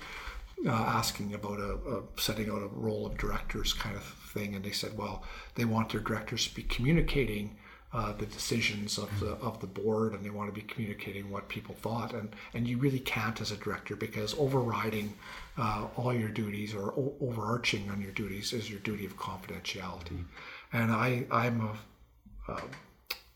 uh, 0.65 0.71
asking 0.71 1.33
about 1.33 1.59
a, 1.59 1.73
a 1.73 2.03
setting 2.19 2.49
out 2.49 2.63
a 2.63 2.67
role 2.67 3.05
of 3.05 3.17
directors 3.17 3.73
kind 3.73 3.95
of 3.95 4.03
thing, 4.03 4.55
and 4.55 4.65
they 4.65 4.71
said, 4.71 4.97
well, 4.97 5.23
they 5.55 5.65
want 5.65 5.91
their 5.91 6.01
directors 6.01 6.47
to 6.47 6.55
be 6.55 6.63
communicating 6.63 7.57
uh, 7.93 8.11
the 8.13 8.25
decisions 8.25 8.97
of 8.97 9.19
the 9.19 9.31
of 9.35 9.61
the 9.61 9.67
board, 9.67 10.13
and 10.13 10.23
they 10.23 10.29
want 10.29 10.53
to 10.53 10.61
be 10.61 10.65
communicating 10.67 11.29
what 11.29 11.47
people 11.47 11.73
thought, 11.75 12.13
and 12.13 12.35
and 12.53 12.67
you 12.67 12.77
really 12.77 12.99
can't 12.99 13.39
as 13.39 13.51
a 13.51 13.55
director 13.57 13.95
because 13.95 14.37
overriding 14.37 15.13
uh, 15.57 15.87
all 15.95 16.13
your 16.13 16.29
duties 16.29 16.75
or 16.75 16.91
o- 16.91 17.15
overarching 17.21 17.89
on 17.89 18.01
your 18.01 18.11
duties 18.11 18.51
is 18.51 18.69
your 18.69 18.79
duty 18.79 19.05
of 19.05 19.15
confidentiality, 19.17 20.25
and 20.73 20.91
I 20.91 21.25
I'm 21.31 21.61
a, 21.61 22.51
uh, 22.51 22.61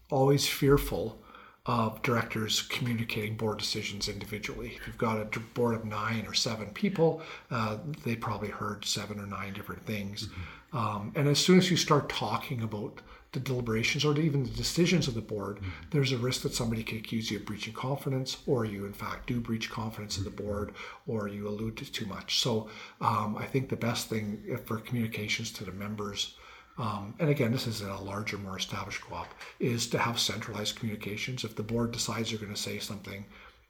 always 0.10 0.48
fearful 0.48 1.18
of 1.66 2.02
directors 2.02 2.64
communicating 2.64 3.38
board 3.38 3.60
decisions 3.60 4.10
individually. 4.10 4.74
If 4.80 4.88
you've 4.88 4.98
got 4.98 5.20
a 5.20 5.40
board 5.54 5.76
of 5.76 5.86
nine 5.86 6.26
or 6.26 6.34
seven 6.34 6.68
people, 6.68 7.22
uh, 7.52 7.78
they 8.04 8.16
probably 8.16 8.50
heard 8.50 8.84
seven 8.84 9.20
or 9.20 9.28
nine 9.28 9.54
different 9.54 9.86
things. 9.86 10.30
Um, 10.74 11.12
and 11.16 11.28
as 11.28 11.38
soon 11.38 11.60
as 11.60 11.70
you 11.70 11.78
start 11.78 12.10
talking 12.10 12.64
about 12.64 13.02
the 13.34 13.40
deliberations 13.40 14.04
or 14.04 14.18
even 14.20 14.44
the 14.44 14.50
decisions 14.50 15.08
of 15.08 15.14
the 15.14 15.22
board, 15.22 15.60
there's 15.92 16.12
a 16.12 16.18
risk 16.18 16.42
that 16.42 16.54
somebody 16.54 16.84
could 16.84 16.98
accuse 16.98 17.32
you 17.32 17.38
of 17.38 17.46
breaching 17.46 17.74
confidence, 17.74 18.38
or 18.46 18.66
you 18.66 18.86
in 18.86 18.94
fact 18.94 19.28
do 19.28 19.40
breach 19.40 19.70
confidence 19.70 20.18
of 20.18 20.24
the 20.24 20.30
board, 20.30 20.74
or 21.08 21.28
you 21.28 21.48
allude 21.48 21.78
to 21.78 21.90
too 21.90 22.06
much. 22.06 22.40
So 22.40 22.70
um, 23.00 23.38
I 23.38 23.46
think 23.46 23.70
the 23.70 23.76
best 23.76 24.10
thing 24.10 24.60
for 24.66 24.78
communications 24.80 25.52
to 25.54 25.64
the 25.64 25.72
members 25.72 26.36
um, 26.78 27.14
and 27.20 27.30
again, 27.30 27.52
this 27.52 27.68
is 27.68 27.82
in 27.82 27.90
a 27.90 28.02
larger, 28.02 28.38
more 28.38 28.58
established 28.58 29.02
co-op, 29.02 29.28
is 29.60 29.88
to 29.88 29.98
have 29.98 30.20
centralized 30.20 30.78
communications. 30.78 31.44
If 31.44 31.56
the 31.56 31.64
board 31.64 31.92
decides 31.92 32.32
you're 32.32 32.42
going 32.42 32.54
to 32.54 32.60
say 32.60 32.80
something, 32.80 33.26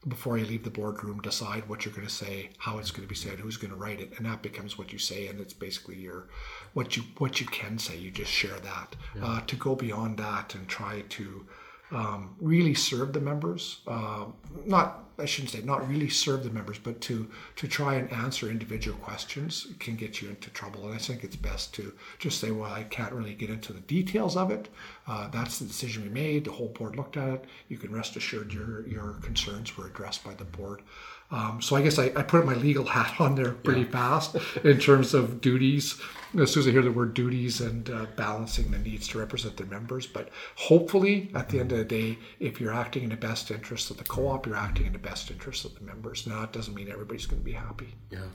before 0.07 0.37
you 0.37 0.45
leave 0.45 0.63
the 0.63 0.71
boardroom, 0.71 1.21
decide 1.21 1.67
what 1.69 1.85
you're 1.85 1.93
going 1.93 2.07
to 2.07 2.13
say, 2.13 2.49
how 2.57 2.79
it's 2.79 2.89
going 2.89 3.03
to 3.03 3.09
be 3.09 3.15
said, 3.15 3.39
who's 3.39 3.57
going 3.57 3.71
to 3.71 3.77
write 3.77 3.99
it, 3.99 4.13
and 4.17 4.25
that 4.25 4.41
becomes 4.41 4.77
what 4.77 4.91
you 4.91 4.97
say, 4.97 5.27
and 5.27 5.39
it's 5.39 5.53
basically 5.53 5.95
your 5.95 6.27
what 6.73 6.97
you 6.97 7.03
what 7.19 7.39
you 7.39 7.45
can 7.45 7.77
say. 7.77 7.97
You 7.97 8.09
just 8.09 8.31
share 8.31 8.59
that. 8.61 8.95
Uh, 9.21 9.41
to 9.41 9.55
go 9.55 9.75
beyond 9.75 10.17
that 10.17 10.55
and 10.55 10.67
try 10.67 11.03
to 11.09 11.45
um, 11.91 12.35
really 12.39 12.73
serve 12.73 13.13
the 13.13 13.21
members, 13.21 13.81
uh, 13.87 14.25
not 14.65 15.05
I 15.21 15.25
shouldn't 15.25 15.51
say 15.51 15.61
not 15.61 15.87
really 15.87 16.09
serve 16.09 16.43
the 16.43 16.49
members, 16.49 16.79
but 16.79 16.99
to 17.01 17.29
to 17.57 17.67
try 17.67 17.95
and 17.95 18.11
answer 18.11 18.49
individual 18.49 18.97
questions 18.97 19.67
can 19.79 19.95
get 19.95 20.21
you 20.21 20.29
into 20.29 20.49
trouble. 20.49 20.85
And 20.85 20.95
I 20.95 20.97
think 20.97 21.23
it's 21.23 21.35
best 21.35 21.73
to 21.75 21.93
just 22.17 22.39
say, 22.39 22.51
well, 22.51 22.71
I 22.71 22.83
can't 22.83 23.13
really 23.13 23.35
get 23.35 23.49
into 23.49 23.73
the 23.73 23.81
details 23.81 24.35
of 24.35 24.51
it. 24.51 24.69
Uh, 25.07 25.29
that's 25.29 25.59
the 25.59 25.65
decision 25.65 26.03
we 26.03 26.09
made. 26.09 26.45
The 26.45 26.51
whole 26.51 26.69
board 26.69 26.95
looked 26.95 27.17
at 27.17 27.29
it. 27.29 27.45
You 27.69 27.77
can 27.77 27.91
rest 27.93 28.15
assured 28.15 28.53
your 28.53 28.87
your 28.87 29.13
concerns 29.21 29.77
were 29.77 29.87
addressed 29.87 30.23
by 30.23 30.33
the 30.33 30.45
board. 30.45 30.81
Um, 31.31 31.61
so 31.61 31.75
I 31.77 31.81
guess 31.81 31.97
I, 31.97 32.11
I 32.15 32.23
put 32.23 32.45
my 32.45 32.55
legal 32.55 32.85
hat 32.85 33.19
on 33.19 33.35
there 33.35 33.53
pretty 33.53 33.85
fast 33.85 34.35
in 34.63 34.79
terms 34.79 35.13
of 35.13 35.39
duties. 35.39 35.99
As 36.39 36.51
soon 36.53 36.61
as 36.61 36.67
I 36.67 36.71
hear 36.71 36.81
the 36.81 36.91
word 36.91 37.13
duties 37.13 37.59
and 37.59 37.89
uh, 37.89 38.05
balancing 38.15 38.71
the 38.71 38.77
needs 38.77 39.07
to 39.09 39.19
represent 39.19 39.57
their 39.57 39.67
members, 39.67 40.07
but 40.07 40.29
hopefully 40.55 41.29
at 41.35 41.49
the 41.49 41.59
end 41.59 41.71
of 41.73 41.77
the 41.77 41.85
day, 41.85 42.17
if 42.39 42.61
you're 42.61 42.73
acting 42.73 43.03
in 43.03 43.09
the 43.09 43.17
best 43.17 43.51
interest 43.51 43.91
of 43.91 43.97
the 43.97 44.05
co-op, 44.05 44.45
you're 44.45 44.55
acting 44.55 44.85
in 44.85 44.93
the 44.93 44.99
best 44.99 45.29
interest 45.29 45.65
of 45.65 45.75
the 45.75 45.81
members. 45.81 46.27
Now 46.27 46.43
it 46.43 46.53
doesn't 46.53 46.73
mean 46.73 46.89
everybody's 46.89 47.25
going 47.25 47.41
to 47.41 47.45
be 47.45 47.51
happy. 47.51 47.93
Yeah, 48.11 48.27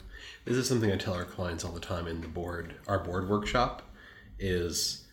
this 0.44 0.56
is 0.56 0.68
something 0.68 0.92
I 0.92 0.96
tell 0.96 1.14
our 1.14 1.24
clients 1.24 1.64
all 1.64 1.72
the 1.72 1.80
time 1.80 2.06
in 2.06 2.20
the 2.20 2.28
board. 2.28 2.74
Our 2.86 2.98
board 2.98 3.28
workshop 3.28 3.82
is 4.38 5.06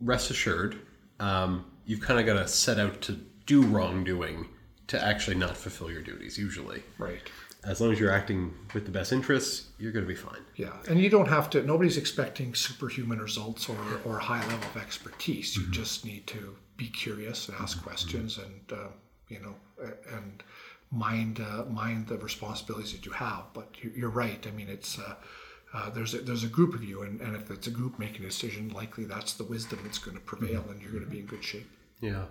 rest 0.00 0.30
assured. 0.30 0.78
Um, 1.20 1.66
you've 1.86 2.00
kind 2.00 2.20
of 2.20 2.26
got 2.26 2.34
to 2.34 2.48
set 2.48 2.78
out 2.78 3.00
to 3.02 3.18
do 3.46 3.62
wrongdoing 3.62 4.48
to 4.88 5.02
actually 5.02 5.36
not 5.36 5.56
fulfill 5.56 5.90
your 5.90 6.02
duties. 6.02 6.36
Usually, 6.38 6.82
Right. 6.98 7.22
as 7.64 7.80
long 7.80 7.92
as 7.92 7.98
you're 8.00 8.10
acting 8.12 8.54
with 8.74 8.84
the 8.84 8.90
best 8.90 9.12
interests, 9.12 9.68
you're 9.78 9.92
going 9.92 10.04
to 10.04 10.08
be 10.08 10.14
fine. 10.14 10.42
Yeah, 10.56 10.72
and 10.88 11.00
you 11.00 11.08
don't 11.10 11.28
have 11.28 11.48
to. 11.50 11.62
Nobody's 11.62 11.96
expecting 11.96 12.54
superhuman 12.54 13.18
results 13.20 13.68
or, 13.68 13.76
or 14.04 14.18
high 14.18 14.42
level 14.48 14.68
of 14.68 14.76
expertise. 14.76 15.56
You 15.56 15.70
just 15.70 16.04
need 16.04 16.26
to 16.28 16.56
be 16.76 16.88
curious 16.88 17.48
and 17.48 17.56
ask 17.58 17.82
questions, 17.82 18.38
and 18.38 18.60
uh, 18.78 18.88
you 19.28 19.40
know, 19.40 19.54
and 20.12 20.42
mind 20.90 21.40
uh, 21.40 21.64
mind 21.64 22.06
the 22.08 22.18
responsibilities 22.18 22.92
that 22.92 23.06
you 23.06 23.12
have. 23.12 23.44
But 23.54 23.74
you- 23.82 23.92
you're 23.96 24.10
right. 24.10 24.44
I 24.46 24.50
mean, 24.50 24.68
it's. 24.68 24.98
Uh, 24.98 25.14
uh, 25.72 25.90
there's 25.90 26.14
a, 26.14 26.18
there's 26.18 26.44
a 26.44 26.48
group 26.48 26.72
of 26.72 26.84
you, 26.84 27.02
and, 27.02 27.20
and 27.20 27.34
if 27.34 27.50
it's 27.50 27.66
a 27.66 27.70
group 27.70 27.98
making 27.98 28.22
a 28.24 28.28
decision, 28.28 28.68
likely 28.68 29.04
that's 29.06 29.32
the 29.32 29.42
wisdom 29.42 29.80
that's 29.82 29.98
going 29.98 30.16
to 30.16 30.22
prevail, 30.22 30.64
and 30.70 30.80
you're 30.80 30.92
going 30.92 31.02
to 31.02 31.10
be 31.10 31.18
in 31.18 31.26
good 31.26 31.42
shape. 31.42 31.68
Yeah, 32.00 32.26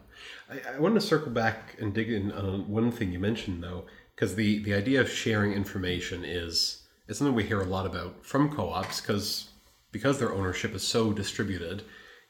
I, 0.50 0.76
I 0.76 0.80
wanted 0.80 1.02
to 1.02 1.08
circle 1.08 1.32
back 1.32 1.76
and 1.80 1.94
dig 1.94 2.12
in 2.12 2.32
on 2.32 2.70
one 2.70 2.92
thing 2.92 3.12
you 3.12 3.20
mentioned 3.20 3.64
though, 3.64 3.86
because 4.16 4.36
the 4.36 4.64
the 4.64 4.74
idea 4.74 5.02
of 5.02 5.10
sharing 5.10 5.54
information 5.54 6.24
is 6.24 6.84
is 7.08 7.18
something 7.18 7.36
we 7.36 7.44
hear 7.44 7.62
a 7.62 7.66
lot 7.66 7.86
about 7.86 8.26
from 8.26 8.54
co-ops 8.56 9.02
because 9.02 9.50
because 9.92 10.20
their 10.20 10.34
ownership 10.34 10.74
is 10.74 10.84
so 10.84 11.14
distributed. 11.14 11.84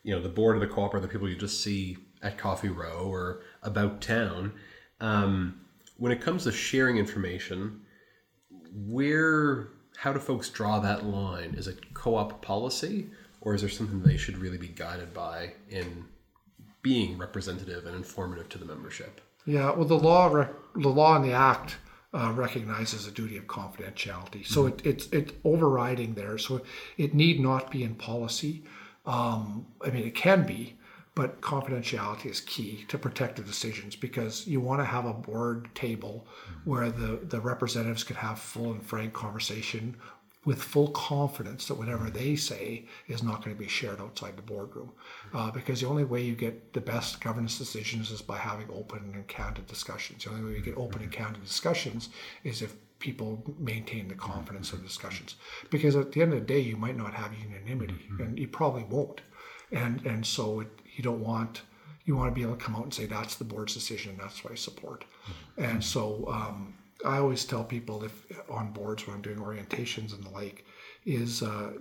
You 0.04 0.16
know, 0.16 0.22
the 0.22 0.30
board 0.30 0.56
of 0.56 0.62
the 0.62 0.68
co-op 0.68 0.94
are 0.94 1.00
the 1.00 1.08
people 1.08 1.30
you 1.30 1.36
just 1.36 1.62
see 1.64 1.98
at 2.22 2.38
Coffee 2.38 2.70
Row 2.70 3.08
or 3.08 3.42
about 3.62 4.02
town. 4.02 4.54
Um, 5.00 5.62
when 5.98 6.12
it 6.12 6.22
comes 6.22 6.44
to 6.44 6.52
sharing 6.52 6.98
information, 6.98 7.82
where 8.74 9.70
how 9.98 10.12
do 10.14 10.20
folks 10.20 10.50
draw 10.50 10.80
that 10.80 11.06
line? 11.06 11.56
Is 11.58 11.68
it 11.68 11.94
co-op 11.94 12.42
policy, 12.42 13.10
or 13.42 13.54
is 13.54 13.62
there 13.62 13.70
something 13.70 14.02
they 14.02 14.18
should 14.18 14.38
really 14.38 14.58
be 14.58 14.68
guided 14.68 15.14
by 15.14 15.54
in 15.70 16.06
being 16.84 17.18
representative 17.18 17.88
and 17.88 17.96
informative 17.96 18.50
to 18.50 18.60
the 18.60 18.66
membership? 18.66 19.22
Yeah, 19.46 19.72
well, 19.72 19.86
the 19.86 19.98
law, 19.98 20.30
the 20.76 20.90
law 20.90 21.16
and 21.16 21.26
the 21.26 21.34
act 21.34 21.78
uh, 22.14 22.32
recognizes 22.34 23.08
a 23.08 23.12
duty 23.12 23.38
of 23.38 23.48
confidentiality, 23.48 24.46
so 24.46 24.68
it, 24.68 24.86
it's 24.86 25.08
it's 25.08 25.34
overriding 25.44 26.14
there. 26.14 26.38
So 26.38 26.62
it 26.98 27.16
need 27.16 27.40
not 27.40 27.72
be 27.72 27.84
in 27.84 27.96
policy. 27.96 28.64
Um, 29.06 29.66
I 29.84 29.90
mean, 29.90 30.06
it 30.06 30.16
can 30.16 30.46
be, 30.46 30.78
but 31.16 31.42
confidentiality 31.42 32.28
is 32.28 32.40
key 32.40 32.86
to 32.88 32.98
protect 32.98 33.36
the 33.36 33.42
decisions 33.42 33.96
because 33.96 34.48
you 34.48 34.62
want 34.62 34.80
to 34.80 34.86
have 34.86 35.06
a 35.06 35.14
board 35.14 35.70
table 35.76 36.28
where 36.66 36.90
the 36.90 37.20
the 37.24 37.42
representatives 37.42 38.04
can 38.04 38.16
have 38.18 38.40
full 38.40 38.72
and 38.72 38.86
frank 38.86 39.14
conversation 39.14 39.96
with 40.46 40.62
full 40.62 40.90
confidence 40.90 41.68
that 41.68 41.76
whatever 41.76 42.10
they 42.10 42.36
say 42.36 42.86
is 43.08 43.24
not 43.24 43.44
going 43.44 43.56
to 43.56 43.62
be 43.62 43.68
shared 43.68 44.02
outside 44.02 44.36
the 44.36 44.42
boardroom. 44.42 44.92
Mm-hmm. 45.28 45.38
Uh, 45.38 45.52
because 45.52 45.82
the 45.82 45.88
only 45.88 46.04
way 46.04 46.22
you 46.22 46.36
get 46.36 46.74
the 46.74 46.82
best 46.82 47.22
governance 47.22 47.58
decisions 47.58 48.12
is 48.12 48.22
by 48.22 48.38
having 48.38 48.68
open 48.74 49.12
and 49.14 49.28
candid 49.28 49.68
discussions. 49.68 50.24
The 50.24 50.32
only 50.32 50.44
way 50.44 50.58
you 50.58 50.64
get 50.64 50.78
open 50.78 51.02
and 51.02 51.12
mm-hmm. 51.12 51.24
candid 51.24 51.44
discussions 51.44 52.10
is 52.44 52.62
if 52.62 52.76
people 53.00 53.44
maintain 53.60 54.08
the 54.08 54.16
confidence 54.16 54.72
of 54.72 54.80
the 54.80 54.88
discussions. 54.88 55.36
Because 55.70 55.96
at 55.96 56.12
the 56.12 56.22
end 56.22 56.34
of 56.34 56.40
the 56.40 56.46
day, 56.46 56.60
you 56.60 56.78
might 56.78 56.98
not 56.98 57.14
have 57.14 57.34
unanimity, 57.34 58.08
and 58.20 58.40
you 58.40 58.48
probably 58.48 58.84
won't. 58.84 59.22
And 59.72 60.06
and 60.06 60.26
so 60.26 60.62
it, 60.62 60.68
you 60.96 61.04
don't 61.04 61.20
want 61.20 61.62
you 62.06 62.16
want 62.16 62.30
to 62.30 62.36
be 62.36 62.42
able 62.42 62.56
to 62.56 62.64
come 62.64 62.76
out 62.76 62.84
and 62.84 62.94
say 62.94 63.06
that's 63.06 63.36
the 63.36 63.44
board's 63.44 63.74
decision 63.74 64.12
and 64.12 64.20
that's 64.20 64.44
what 64.44 64.52
I 64.52 64.56
support. 64.56 65.06
And 65.58 65.84
so 65.84 66.26
um, 66.28 66.74
I 67.04 67.18
always 67.18 67.46
tell 67.46 67.64
people 67.64 68.04
if 68.04 68.26
on 68.50 68.72
boards 68.72 69.06
when 69.06 69.16
I'm 69.16 69.22
doing 69.22 69.38
orientations 69.38 70.14
and 70.14 70.24
the 70.24 70.30
like 70.30 70.66
is 71.06 71.44
uh, 71.44 71.74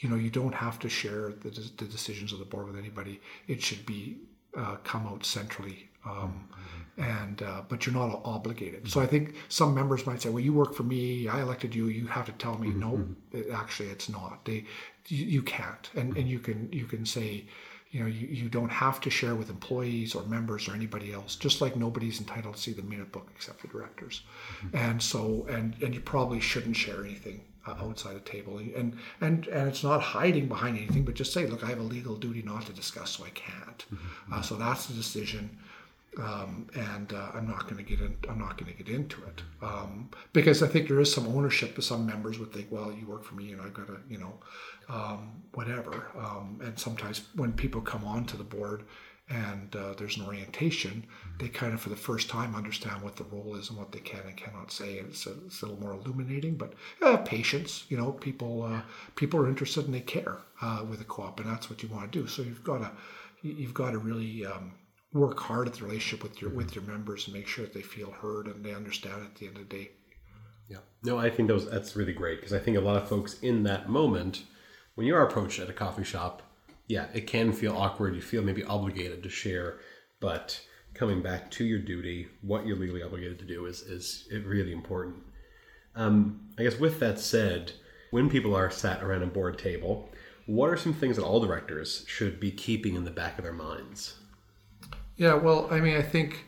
you 0.00 0.08
know 0.08 0.16
you 0.16 0.30
don't 0.30 0.54
have 0.54 0.78
to 0.80 0.88
share 0.88 1.32
the, 1.32 1.50
the 1.50 1.84
decisions 1.84 2.32
of 2.32 2.38
the 2.38 2.44
board 2.44 2.66
with 2.66 2.76
anybody. 2.78 3.20
It 3.46 3.62
should 3.62 3.84
be 3.86 4.18
uh, 4.56 4.76
come 4.84 5.06
out 5.06 5.24
centrally. 5.24 5.88
Um, 6.04 6.48
and 6.96 7.42
uh, 7.42 7.62
but 7.68 7.86
you're 7.86 7.94
not 7.94 8.20
obligated. 8.24 8.88
So 8.90 9.00
I 9.00 9.06
think 9.06 9.36
some 9.48 9.74
members 9.74 10.06
might 10.06 10.20
say, 10.20 10.30
"Well, 10.30 10.42
you 10.42 10.52
work 10.52 10.74
for 10.74 10.82
me. 10.82 11.28
I 11.28 11.42
elected 11.42 11.74
you. 11.74 11.86
You 11.86 12.06
have 12.08 12.26
to 12.26 12.32
tell 12.32 12.58
me." 12.58 12.68
No, 12.68 13.06
it, 13.32 13.50
actually, 13.52 13.88
it's 13.90 14.08
not. 14.08 14.44
They, 14.44 14.64
you, 15.06 15.24
you 15.24 15.42
can't, 15.42 15.88
and 15.94 16.16
and 16.16 16.28
you 16.28 16.40
can 16.40 16.68
you 16.72 16.86
can 16.86 17.06
say, 17.06 17.46
you 17.90 18.00
know, 18.00 18.06
you, 18.06 18.26
you 18.26 18.48
don't 18.48 18.70
have 18.70 19.00
to 19.00 19.10
share 19.10 19.34
with 19.34 19.48
employees 19.48 20.14
or 20.14 20.22
members 20.24 20.68
or 20.68 20.74
anybody 20.74 21.12
else. 21.12 21.36
Just 21.36 21.60
like 21.60 21.74
nobody's 21.76 22.20
entitled 22.20 22.54
to 22.56 22.60
see 22.60 22.72
the 22.72 22.82
minute 22.82 23.12
book 23.12 23.28
except 23.34 23.62
the 23.62 23.68
directors, 23.68 24.22
and 24.72 25.02
so 25.02 25.46
and 25.48 25.74
and 25.82 25.94
you 25.94 26.00
probably 26.00 26.40
shouldn't 26.40 26.76
share 26.76 27.04
anything 27.04 27.40
uh, 27.66 27.74
outside 27.80 28.16
a 28.16 28.20
table, 28.20 28.58
and 28.58 28.96
and 29.20 29.46
and 29.46 29.68
it's 29.68 29.82
not 29.82 30.02
hiding 30.02 30.48
behind 30.48 30.76
anything, 30.76 31.04
but 31.04 31.14
just 31.14 31.32
say, 31.32 31.46
look, 31.46 31.64
I 31.64 31.68
have 31.68 31.80
a 31.80 31.82
legal 31.82 32.16
duty 32.16 32.42
not 32.42 32.66
to 32.66 32.72
discuss, 32.72 33.16
so 33.16 33.24
I 33.24 33.30
can't. 33.30 33.84
Mm-hmm. 33.92 34.34
Uh, 34.34 34.42
so 34.42 34.56
that's 34.56 34.86
the 34.86 34.94
decision. 34.94 35.58
Um, 36.18 36.68
and 36.74 37.12
uh, 37.12 37.30
I'm 37.32 37.46
not 37.46 37.64
going 37.64 37.76
to 37.76 37.82
get 37.84 38.00
in. 38.00 38.16
I'm 38.28 38.40
not 38.40 38.58
going 38.58 38.72
to 38.72 38.82
get 38.82 38.92
into 38.92 39.22
it 39.24 39.42
um, 39.62 40.10
because 40.32 40.64
I 40.64 40.66
think 40.66 40.88
there 40.88 40.98
is 41.00 41.12
some 41.12 41.28
ownership. 41.28 41.76
That 41.76 41.82
some 41.82 42.06
members 42.06 42.40
would 42.40 42.52
think, 42.52 42.66
well, 42.70 42.92
you 42.92 43.06
work 43.06 43.24
for 43.24 43.36
me, 43.36 43.52
and 43.52 43.62
I've 43.62 43.74
got 43.74 43.86
to, 43.86 43.98
you 44.08 44.18
know, 44.18 44.34
um, 44.88 45.42
whatever. 45.54 46.06
Um, 46.18 46.60
and 46.62 46.78
sometimes 46.78 47.22
when 47.36 47.52
people 47.52 47.80
come 47.80 48.04
onto 48.04 48.36
the 48.36 48.44
board 48.44 48.84
and 49.30 49.76
uh, 49.76 49.92
there's 49.98 50.16
an 50.16 50.24
orientation, 50.24 51.06
they 51.38 51.48
kind 51.48 51.74
of 51.74 51.80
for 51.80 51.90
the 51.90 51.96
first 51.96 52.28
time 52.28 52.56
understand 52.56 53.02
what 53.02 53.14
the 53.16 53.24
role 53.24 53.54
is 53.56 53.68
and 53.68 53.78
what 53.78 53.92
they 53.92 54.00
can 54.00 54.20
and 54.26 54.36
cannot 54.36 54.72
say. 54.72 54.98
And 54.98 55.10
it's 55.10 55.26
a, 55.26 55.34
it's 55.46 55.62
a 55.62 55.66
little 55.66 55.80
more 55.80 55.92
illuminating. 55.92 56.56
But 56.56 56.72
uh, 57.02 57.18
patience, 57.18 57.84
you 57.90 57.96
know, 57.96 58.10
people 58.10 58.64
uh, 58.64 58.82
people 59.14 59.38
are 59.40 59.48
interested 59.48 59.84
and 59.84 59.94
they 59.94 60.00
care 60.00 60.38
uh, 60.62 60.84
with 60.88 61.00
a 61.00 61.04
co-op, 61.04 61.38
and 61.38 61.48
that's 61.48 61.70
what 61.70 61.82
you 61.82 61.88
want 61.88 62.10
to 62.10 62.18
do. 62.20 62.26
So 62.26 62.42
you've 62.42 62.64
got 62.64 62.78
to 62.78 62.90
you've 63.42 63.74
got 63.74 63.92
to 63.92 63.98
really 63.98 64.44
um, 64.44 64.72
work 65.12 65.40
hard 65.40 65.68
at 65.68 65.74
the 65.74 65.84
relationship 65.84 66.22
with 66.22 66.40
your 66.40 66.50
with 66.50 66.74
your 66.74 66.84
members 66.84 67.26
and 67.26 67.34
make 67.34 67.46
sure 67.46 67.64
that 67.64 67.74
they 67.74 67.82
feel 67.82 68.10
heard 68.10 68.46
and 68.46 68.64
they 68.64 68.74
understand 68.74 69.24
at 69.24 69.34
the 69.36 69.46
end 69.46 69.56
of 69.56 69.68
the 69.68 69.76
day. 69.76 69.90
Yeah. 70.68 70.78
No, 71.02 71.18
I 71.18 71.30
think 71.30 71.48
those 71.48 71.70
that's 71.70 71.96
really 71.96 72.12
great 72.12 72.38
because 72.38 72.52
I 72.52 72.58
think 72.58 72.76
a 72.76 72.80
lot 72.80 72.96
of 72.96 73.08
folks 73.08 73.38
in 73.40 73.62
that 73.64 73.88
moment, 73.88 74.44
when 74.94 75.06
you 75.06 75.14
are 75.14 75.26
approached 75.26 75.60
at 75.60 75.70
a 75.70 75.72
coffee 75.72 76.04
shop, 76.04 76.42
yeah, 76.88 77.06
it 77.14 77.26
can 77.26 77.52
feel 77.52 77.76
awkward. 77.76 78.14
You 78.14 78.20
feel 78.20 78.42
maybe 78.42 78.64
obligated 78.64 79.22
to 79.22 79.28
share, 79.30 79.78
but 80.20 80.60
coming 80.94 81.22
back 81.22 81.50
to 81.52 81.64
your 81.64 81.78
duty, 81.78 82.28
what 82.42 82.66
you're 82.66 82.76
legally 82.76 83.02
obligated 83.02 83.38
to 83.38 83.46
do 83.46 83.66
is 83.66 83.80
is 83.82 84.28
really 84.44 84.72
important. 84.72 85.16
Um, 85.94 86.48
I 86.58 86.64
guess 86.64 86.78
with 86.78 87.00
that 87.00 87.18
said, 87.18 87.72
when 88.10 88.28
people 88.28 88.54
are 88.54 88.70
sat 88.70 89.02
around 89.02 89.22
a 89.22 89.26
board 89.26 89.58
table, 89.58 90.10
what 90.46 90.70
are 90.70 90.76
some 90.76 90.92
things 90.92 91.16
that 91.16 91.24
all 91.24 91.40
directors 91.40 92.04
should 92.06 92.38
be 92.38 92.50
keeping 92.50 92.94
in 92.94 93.04
the 93.04 93.10
back 93.10 93.38
of 93.38 93.44
their 93.44 93.52
minds? 93.52 94.14
Yeah, 95.18 95.34
well, 95.34 95.66
I 95.70 95.80
mean, 95.80 95.96
I 95.96 96.02
think, 96.02 96.46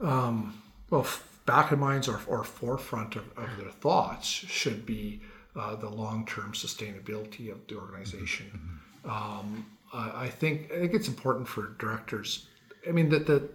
um, 0.00 0.60
well, 0.90 1.06
back 1.46 1.70
of 1.70 1.78
minds 1.78 2.08
or, 2.08 2.20
or 2.26 2.42
forefront 2.42 3.14
of, 3.14 3.24
of 3.38 3.56
their 3.56 3.70
thoughts 3.70 4.26
should 4.26 4.84
be 4.84 5.20
uh, 5.56 5.76
the 5.76 5.88
long-term 5.88 6.52
sustainability 6.52 7.50
of 7.52 7.64
the 7.68 7.76
organization. 7.76 8.80
Um, 9.04 9.64
I, 9.92 10.24
I 10.24 10.28
think 10.28 10.72
I 10.72 10.80
think 10.80 10.92
it's 10.92 11.08
important 11.08 11.46
for 11.48 11.76
directors. 11.78 12.46
I 12.86 12.90
mean, 12.90 13.08
that 13.10 13.26
the 13.26 13.48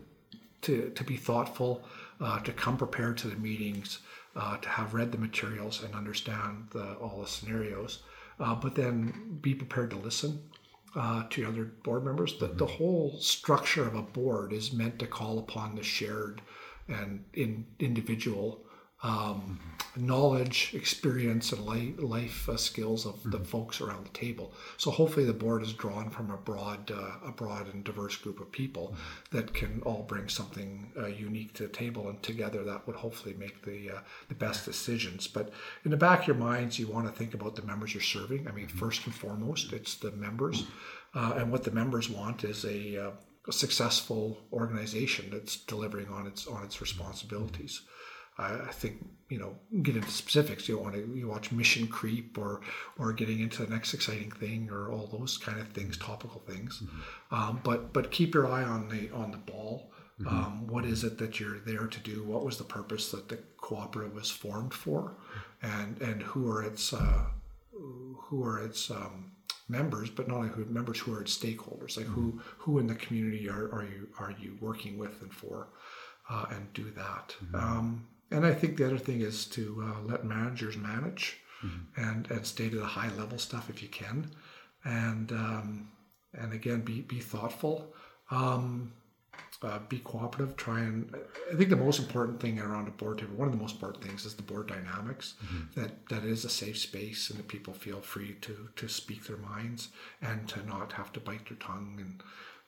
to 0.62 0.90
to 0.90 1.04
be 1.04 1.18
thoughtful, 1.18 1.84
uh, 2.22 2.40
to 2.40 2.54
come 2.54 2.78
prepared 2.78 3.18
to 3.20 3.28
the 3.28 3.36
meetings, 3.36 4.00
uh, 4.38 4.58
to 4.58 4.70
have 4.70 4.94
read 4.94 5.12
the 5.12 5.18
materials 5.18 5.84
and 5.84 5.94
understand 5.96 6.68
the, 6.72 6.94
all 6.96 7.22
the 7.22 7.28
scenarios, 7.28 8.04
uh, 8.40 8.56
but 8.56 8.76
then 8.76 9.38
be 9.42 9.54
prepared 9.54 9.90
to 9.92 9.98
listen 9.98 10.42
uh, 10.96 11.24
to 11.30 11.46
other 11.46 11.66
board 11.66 12.06
members. 12.06 12.38
The, 12.38 12.48
the 12.48 12.66
whole 12.66 13.18
structure 13.20 13.86
of 13.88 13.96
a 13.96 14.02
board 14.02 14.54
is 14.54 14.74
meant 14.74 15.00
to 15.00 15.08
call 15.08 15.40
upon 15.40 15.76
the 15.76 15.84
shared 15.84 16.42
and 16.88 17.26
in 17.34 17.66
individual 17.80 18.66
um, 19.04 19.60
knowledge, 19.98 20.72
experience, 20.74 21.52
and 21.52 21.66
life, 21.66 21.94
life 22.00 22.50
uh, 22.50 22.58
skills 22.58 23.06
of 23.06 23.20
the 23.32 23.40
folks 23.40 23.82
around 23.82 24.06
the 24.06 24.10
table. 24.10 24.54
So 24.78 24.92
hopefully, 24.92 25.26
the 25.26 25.34
board 25.34 25.62
is 25.62 25.74
drawn 25.74 26.10
from 26.10 26.32
a 26.32 26.38
broad, 26.38 26.92
uh, 26.92 27.28
a 27.28 27.32
broad 27.32 27.74
and 27.74 27.84
diverse 27.84 28.18
group 28.18 28.40
of 28.40 28.52
people 28.52 28.96
that 29.32 29.54
can 29.54 29.82
all 29.86 30.04
bring 30.04 30.30
something 30.30 30.92
uh, 30.98 31.08
unique 31.08 31.54
to 31.54 31.64
the 31.64 31.70
table, 31.70 32.10
and 32.10 32.22
together 32.22 32.64
that 32.64 32.86
would 32.88 32.96
hopefully 32.96 33.36
make 33.38 33.64
the 33.64 33.92
uh, 33.92 34.00
the 34.28 34.36
best 34.36 34.66
decisions. 34.66 35.28
But 35.28 35.52
in 35.84 35.92
the 35.92 35.98
back 35.98 36.22
of 36.22 36.28
your 36.28 36.36
minds, 36.36 36.78
you 36.80 36.88
want 36.88 37.08
to 37.08 37.14
think 37.14 37.34
about 37.34 37.56
the 37.56 37.64
members 37.64 37.94
you're 37.94 38.02
serving. 38.02 38.48
I 38.48 38.52
mean, 38.52 38.68
first 38.68 39.06
and 39.06 39.16
foremost, 39.16 39.74
it's 39.74 39.96
the 39.96 40.12
members, 40.12 40.66
uh, 41.14 41.34
and 41.38 41.52
what 41.52 41.64
the 41.64 41.72
members 41.72 42.10
want 42.10 42.44
is 42.44 42.66
a, 42.66 43.08
uh, 43.08 43.12
a 43.48 43.54
successful 43.54 44.38
organization 44.52 45.30
that's 45.32 45.58
delivering 45.58 46.10
on 46.10 46.28
its 46.28 46.48
on 46.48 46.64
its 46.64 46.82
responsibilities. 46.82 47.82
I, 48.38 48.54
I 48.54 48.72
think 48.72 49.06
you 49.30 49.40
know 49.40 49.56
get 49.82 49.96
into 49.96 50.10
specifics. 50.10 50.68
You 50.68 50.76
don't 50.76 50.84
want 50.84 50.96
to 50.96 51.16
you 51.16 51.28
watch 51.28 51.52
mission 51.52 51.88
creep 51.88 52.38
or 52.38 52.62
or 53.00 53.14
getting 53.14 53.40
into 53.40 53.66
the 53.66 53.72
next 53.72 53.94
exciting 53.94 54.32
thing 54.32 54.70
or 54.72 54.92
all 54.92 55.08
those 55.08 55.38
kind 55.38 55.60
of 55.60 55.70
things, 55.70 55.98
topical 55.98 56.42
things. 56.42 56.84
Um, 57.32 57.62
but 57.64 57.94
but 57.94 58.12
keep 58.12 58.34
your 58.34 58.48
eye 58.48 58.64
on 58.64 58.90
the 58.90 59.10
on 59.12 59.32
the 59.32 59.38
ball. 59.38 59.92
Um, 60.26 60.66
what 60.68 60.86
is 60.86 61.04
it 61.04 61.18
that 61.18 61.42
you're 61.42 61.60
there 61.60 61.88
to 61.88 62.00
do? 62.00 62.24
What 62.24 62.46
was 62.46 62.58
the 62.58 62.64
purpose 62.64 63.12
that 63.12 63.28
the 63.28 63.38
cooperative 63.58 64.16
was 64.16 64.32
formed 64.32 64.74
for, 64.74 65.18
and 65.62 66.02
and 66.02 66.22
who 66.22 66.50
are 66.50 66.64
its 66.64 66.94
uh, 66.94 67.26
who 67.74 68.44
are 68.44 68.64
its 68.64 68.90
um, 68.90 69.32
members, 69.68 70.10
but 70.10 70.28
not 70.28 70.38
only 70.38 70.50
who 70.50 70.64
members, 70.66 71.00
who 71.00 71.14
are 71.14 71.22
its 71.22 71.38
stakeholders. 71.38 71.98
Like 71.98 72.06
who 72.06 72.40
who 72.58 72.80
in 72.80 72.88
the 72.88 72.96
community 72.96 73.50
are, 73.50 73.70
are 73.74 73.84
you 73.84 74.08
are 74.20 74.34
you 74.40 74.58
working 74.62 74.98
with 74.98 75.22
and 75.22 75.34
for, 75.34 75.68
uh, 76.30 76.46
and 76.52 76.72
do 76.74 76.92
that. 76.92 77.36
Um, 77.54 78.08
and 78.32 78.46
I 78.46 78.54
think 78.54 78.78
the 78.78 78.86
other 78.86 78.98
thing 78.98 79.22
is 79.22 79.46
to 79.48 79.84
uh, 79.84 80.02
let 80.02 80.26
managers 80.26 80.78
manage, 80.78 81.38
and 81.96 82.30
and 82.30 82.46
stay 82.46 82.70
to 82.70 82.78
the 82.78 82.86
high 82.86 83.10
level 83.16 83.38
stuff 83.38 83.70
if 83.70 83.82
you 83.82 83.90
can, 83.90 84.32
and 84.84 85.32
um, 85.32 85.90
and 86.34 86.54
again 86.54 86.82
be 86.82 87.02
be 87.02 87.20
thoughtful. 87.20 87.94
Um, 88.32 88.94
uh, 89.62 89.80
be 89.90 90.00
cooperative. 90.00 90.56
Try 90.58 90.82
and 90.82 91.14
I 91.52 91.56
think 91.56 91.70
the 91.70 91.76
most 91.76 92.00
important 92.00 92.40
thing 92.40 92.60
around 92.60 92.88
a 92.88 92.92
board 92.92 93.20
table, 93.20 93.36
one 93.36 93.48
of 93.48 93.54
the 93.54 93.60
most 93.60 93.76
important 93.76 94.04
things, 94.04 94.26
is 94.26 94.36
the 94.36 94.44
board 94.44 94.68
dynamics. 94.68 95.36
That 95.76 96.08
that 96.10 96.24
it 96.24 96.30
is 96.30 96.46
a 96.46 96.50
safe 96.50 96.78
space 96.78 97.30
and 97.30 97.40
that 97.40 97.48
people 97.48 97.74
feel 97.74 98.02
free 98.02 98.36
to 98.42 98.70
to 98.76 98.88
speak 98.88 99.26
their 99.26 99.38
minds 99.38 99.90
and 100.22 100.48
to 100.50 100.66
not 100.66 100.94
have 100.94 101.12
to 101.14 101.20
bite 101.20 101.48
their 101.48 101.58
tongue 101.58 101.98
and 102.00 102.24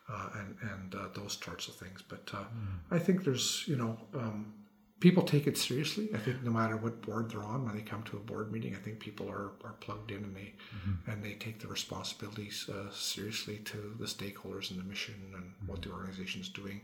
uh, 0.09 0.29
and 0.39 0.55
and 0.71 0.95
uh, 0.95 1.07
those 1.13 1.37
sorts 1.43 1.67
of 1.67 1.75
things. 1.75 2.01
But 2.07 2.29
uh, 2.33 2.45
I 2.89 2.99
think 2.99 3.23
there's 3.23 3.63
you 3.67 3.75
know. 3.75 3.97
Um, 4.13 4.53
People 4.99 5.21
take 5.23 5.45
it 5.45 5.57
seriously. 5.57 6.09
I 6.13 6.17
think 6.17 6.41
no 6.43 6.49
matter 6.49 6.75
what 6.75 7.01
board 7.03 7.29
they're 7.29 7.43
on, 7.43 7.65
when 7.65 7.75
they 7.75 7.83
come 7.83 8.01
to 8.03 8.17
a 8.17 8.19
board 8.19 8.51
meeting, 8.51 8.75
I 8.75 8.79
think 8.79 8.99
people 8.99 9.29
are, 9.29 9.51
are 9.63 9.75
plugged 9.79 10.09
in 10.09 10.23
and 10.23 10.35
they 10.35 10.55
and 11.05 11.23
they 11.23 11.33
take 11.33 11.59
the 11.59 11.67
responsibilities 11.67 12.67
uh, 12.67 12.89
seriously 12.91 13.57
to 13.65 13.95
the 13.99 14.05
stakeholders 14.05 14.71
and 14.71 14.79
the 14.79 14.83
mission 14.83 15.13
and 15.35 15.53
what 15.67 15.83
the 15.83 15.91
organization 15.91 16.41
is 16.41 16.49
doing 16.49 16.81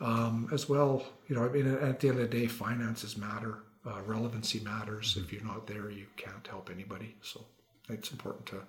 um, 0.00 0.48
as 0.52 0.68
well. 0.68 1.02
You 1.28 1.34
know, 1.36 1.44
I 1.44 1.48
mean, 1.48 1.66
at 1.66 1.98
the 2.00 2.08
end 2.08 2.20
of 2.20 2.30
the 2.30 2.38
day, 2.38 2.46
finances 2.46 3.16
matter, 3.16 3.64
uh, 3.84 4.00
relevancy 4.02 4.60
matters. 4.60 5.16
If 5.20 5.32
you're 5.32 5.44
not 5.44 5.66
there, 5.66 5.90
you 5.90 6.06
can't 6.16 6.46
help 6.46 6.70
anybody. 6.72 7.16
So 7.20 7.44
it's 7.88 8.12
important 8.12 8.46
to 8.46 8.62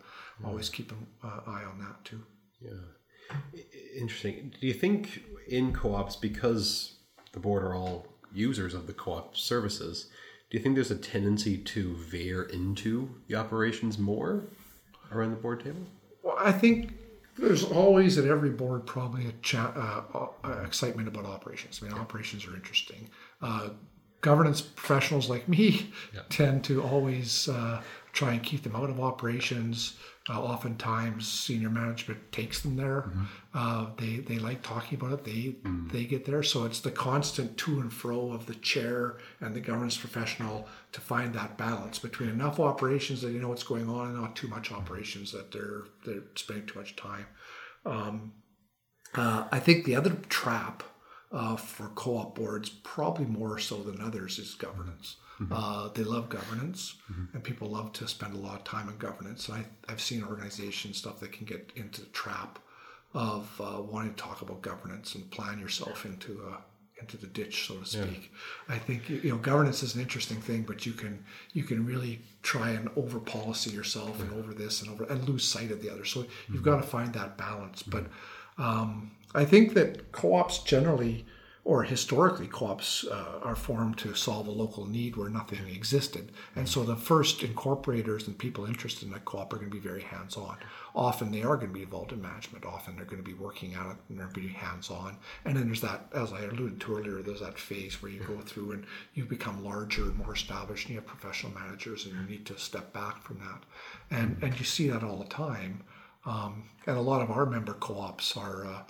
always 0.44 0.70
keep 0.70 0.92
an 0.92 1.06
uh, 1.24 1.42
eye 1.46 1.64
on 1.64 1.80
that 1.80 2.04
too. 2.04 2.24
Yeah. 2.60 2.72
Interesting. 3.96 4.54
Do 4.60 4.68
you 4.68 4.74
think 4.74 5.24
in 5.48 5.72
co-ops, 5.72 6.16
because 6.16 6.96
the 7.32 7.40
board 7.40 7.64
are 7.64 7.76
all 7.76 8.08
users 8.34 8.74
of 8.74 8.88
the 8.88 8.94
co-op 8.94 9.36
services, 9.38 10.08
do 10.50 10.58
you 10.58 10.64
think 10.64 10.76
there's 10.76 10.92
a 10.92 10.98
tendency 10.98 11.58
to 11.58 11.96
veer 11.96 12.44
into 12.44 13.10
the 13.28 13.36
operations 13.36 13.98
more 13.98 14.44
around 15.12 15.32
the 15.32 15.38
board 15.38 15.64
table? 15.64 15.86
Well, 16.24 16.36
I 16.38 16.52
think 16.52 16.94
there's 17.38 17.64
always 17.64 18.18
at 18.18 18.26
every 18.26 18.50
board 18.50 18.86
probably 18.86 19.28
a 19.28 19.32
cha- 19.42 20.04
uh, 20.14 20.48
uh, 20.48 20.64
excitement 20.64 21.08
about 21.08 21.26
operations. 21.26 21.80
I 21.82 21.88
mean, 21.88 21.98
operations 21.98 22.46
are 22.46 22.56
interesting. 22.56 23.10
Uh, 23.42 23.70
governance 24.22 24.62
professionals 24.62 25.30
like 25.30 25.48
me 25.48 25.92
tend 26.30 26.64
to 26.66 26.84
always 26.84 27.50
uh, 27.50 27.82
try 28.14 28.34
and 28.34 28.44
keep 28.44 28.64
them 28.64 28.76
out 28.76 28.90
of 28.90 29.00
operations. 29.00 29.98
Uh, 30.30 30.40
oftentimes, 30.40 31.28
senior 31.28 31.70
management 31.70 32.32
takes 32.32 32.62
them 32.62 32.76
there. 32.76 33.10
Uh, 33.54 33.88
they 33.98 34.18
they 34.18 34.38
like 34.38 34.62
talking 34.62 35.00
about 35.00 35.14
it. 35.14 35.24
They 35.26 35.56
they 35.92 36.06
get 36.06 36.26
there. 36.26 36.44
So 36.44 36.66
it's 36.66 36.80
the 36.80 36.92
constant 36.92 37.58
to 37.58 37.80
and 37.80 37.92
fro 37.92 38.32
of 38.32 38.46
the 38.46 38.54
chair 38.56 39.18
and 39.40 39.56
the 39.56 39.60
governance 39.60 39.98
professional 39.98 40.68
to 40.92 41.02
find 41.02 41.34
that 41.34 41.58
balance 41.58 41.98
between 41.98 42.30
enough 42.30 42.60
operations 42.60 43.22
that 43.22 43.32
you 43.32 43.40
know 43.40 43.50
what's 43.50 43.64
going 43.64 43.90
on 43.90 44.10
and 44.10 44.22
not 44.22 44.36
too 44.36 44.48
much 44.48 44.72
operations 44.72 45.32
that 45.32 45.52
they're 45.52 45.86
they're 46.06 46.24
spending 46.36 46.68
too 46.68 46.80
much 46.80 46.96
time. 46.96 47.26
Um, 47.86 48.34
uh, 49.16 49.48
I 49.52 49.60
think 49.60 49.86
the 49.86 49.96
other 49.96 50.12
trap 50.30 50.84
uh, 51.32 51.56
for 51.56 51.88
co-op 51.90 52.36
boards, 52.36 52.70
probably 52.70 53.26
more 53.26 53.58
so 53.60 53.78
than 53.84 54.02
others, 54.02 54.38
is 54.40 54.54
governance. 54.56 55.18
Uh, 55.50 55.90
they 55.96 56.04
love 56.04 56.30
governance, 56.30 56.98
and 57.34 57.44
people 57.44 57.68
love 57.68 57.92
to 57.94 58.08
spend 58.08 58.36
a 58.36 58.38
lot 58.38 58.58
of 58.58 58.64
time 58.64 58.88
on 58.88 58.98
governance. 58.98 59.50
I, 59.50 59.64
I've 59.90 60.00
seen 60.02 60.24
organizations 60.24 60.98
stuff 60.98 61.20
that 61.22 61.32
can 61.32 61.46
get 61.48 61.72
into 61.76 62.02
the 62.02 62.08
trap 62.10 62.60
of 63.16 63.60
uh, 63.60 63.82
wanting 63.82 64.14
to 64.14 64.22
talk 64.22 64.42
about 64.44 64.62
governance 64.62 65.16
and 65.16 65.30
plan 65.32 65.60
yourself 65.60 66.06
into 66.06 66.44
a 66.48 66.58
into 67.02 67.18
the 67.18 67.26
ditch, 67.28 67.68
so 67.68 67.78
to 67.78 67.86
speak. 67.86 68.32
I 68.70 68.78
think 68.78 69.10
you 69.10 69.32
know 69.32 69.38
governance 69.38 69.82
is 69.82 69.96
an 69.96 70.02
interesting 70.02 70.40
thing, 70.40 70.62
but 70.62 70.86
you 70.86 70.94
can 70.94 71.24
you 71.54 71.64
can 71.64 71.86
really 71.86 72.22
try 72.44 72.70
and 72.72 72.90
over 72.96 73.20
policy 73.20 73.72
yourself 73.72 74.22
and 74.22 74.32
over 74.34 74.54
this 74.54 74.82
and 74.84 74.92
over 74.92 75.06
and 75.06 75.28
lose 75.28 75.44
sight 75.44 75.72
of 75.72 75.82
the 75.82 75.90
other. 75.90 76.06
So 76.06 76.26
you've 76.54 76.62
got 76.64 76.78
to 76.78 76.88
find 76.88 77.14
that 77.14 77.38
balance. 77.38 77.82
But 77.82 78.06
um, 78.60 79.12
I 79.34 79.46
think 79.46 79.74
that 79.74 80.12
co-ops 80.12 80.60
generally 80.60 81.26
or 81.64 81.84
historically, 81.84 82.48
co-ops 82.48 83.06
uh, 83.06 83.40
are 83.44 83.56
formed 83.56 83.96
to 83.96 84.16
solve 84.16 84.48
a 84.48 84.52
local 84.52 84.88
need 84.88 85.16
where 85.16 85.30
nothing 85.30 85.68
existed. 85.68 86.32
And 86.56 86.68
so 86.68 86.84
the 86.84 86.96
first 86.96 87.44
incorporators 87.44 88.26
and 88.26 88.36
people 88.36 88.66
interested 88.66 89.08
in 89.08 89.14
a 89.14 89.20
co-op 89.20 89.54
are 89.54 89.58
going 89.58 89.70
to 89.70 89.76
be 89.76 89.80
very 89.80 90.02
hands-on. 90.02 90.58
Often 90.96 91.32
they 91.32 91.44
are 91.44 91.56
going 91.58 91.68
to 91.68 91.74
be 91.74 91.84
involved 91.84 92.14
in 92.14 92.22
management. 92.22 92.66
Often 92.66 92.96
they're 92.96 93.06
going 93.06 93.24
to 93.24 93.30
be 93.30 93.36
working 93.36 93.76
at 93.76 93.86
it 93.86 93.98
and 94.10 94.18
they're 94.18 94.26
going 94.26 94.48
to 94.48 94.54
be 94.54 94.60
hands-on. 94.60 95.18
And 95.46 95.56
then 95.56 95.68
there's 95.68 95.82
that, 95.82 96.08
as 96.16 96.34
I 96.34 96.42
alluded 96.42 96.82
to 96.82 96.98
earlier, 96.98 97.22
there's 97.22 97.42
that 97.42 97.60
phase 97.60 98.02
where 98.02 98.12
you 98.12 98.22
go 98.22 98.40
through 98.42 98.72
and 98.72 98.86
you 99.14 99.26
become 99.26 99.64
larger 99.64 100.04
and 100.06 100.18
more 100.18 100.34
established 100.34 100.88
and 100.88 100.96
you 100.96 101.00
have 101.00 101.08
professional 101.08 101.54
managers 101.54 102.08
and 102.08 102.16
you 102.16 102.24
need 102.24 102.46
to 102.48 102.58
step 102.58 102.92
back 102.92 103.22
from 103.22 103.38
that. 103.38 103.64
And, 104.10 104.36
and 104.42 104.58
you 104.58 104.66
see 104.66 104.90
that 104.90 105.04
all 105.04 105.18
the 105.18 105.26
time. 105.26 105.84
Um, 106.26 106.70
and 106.88 106.98
a 106.98 107.02
lot 107.02 107.22
of 107.22 107.30
our 107.30 107.46
member 107.46 107.74
co-ops 107.74 108.36
are 108.36 108.66
uh, 108.66 108.82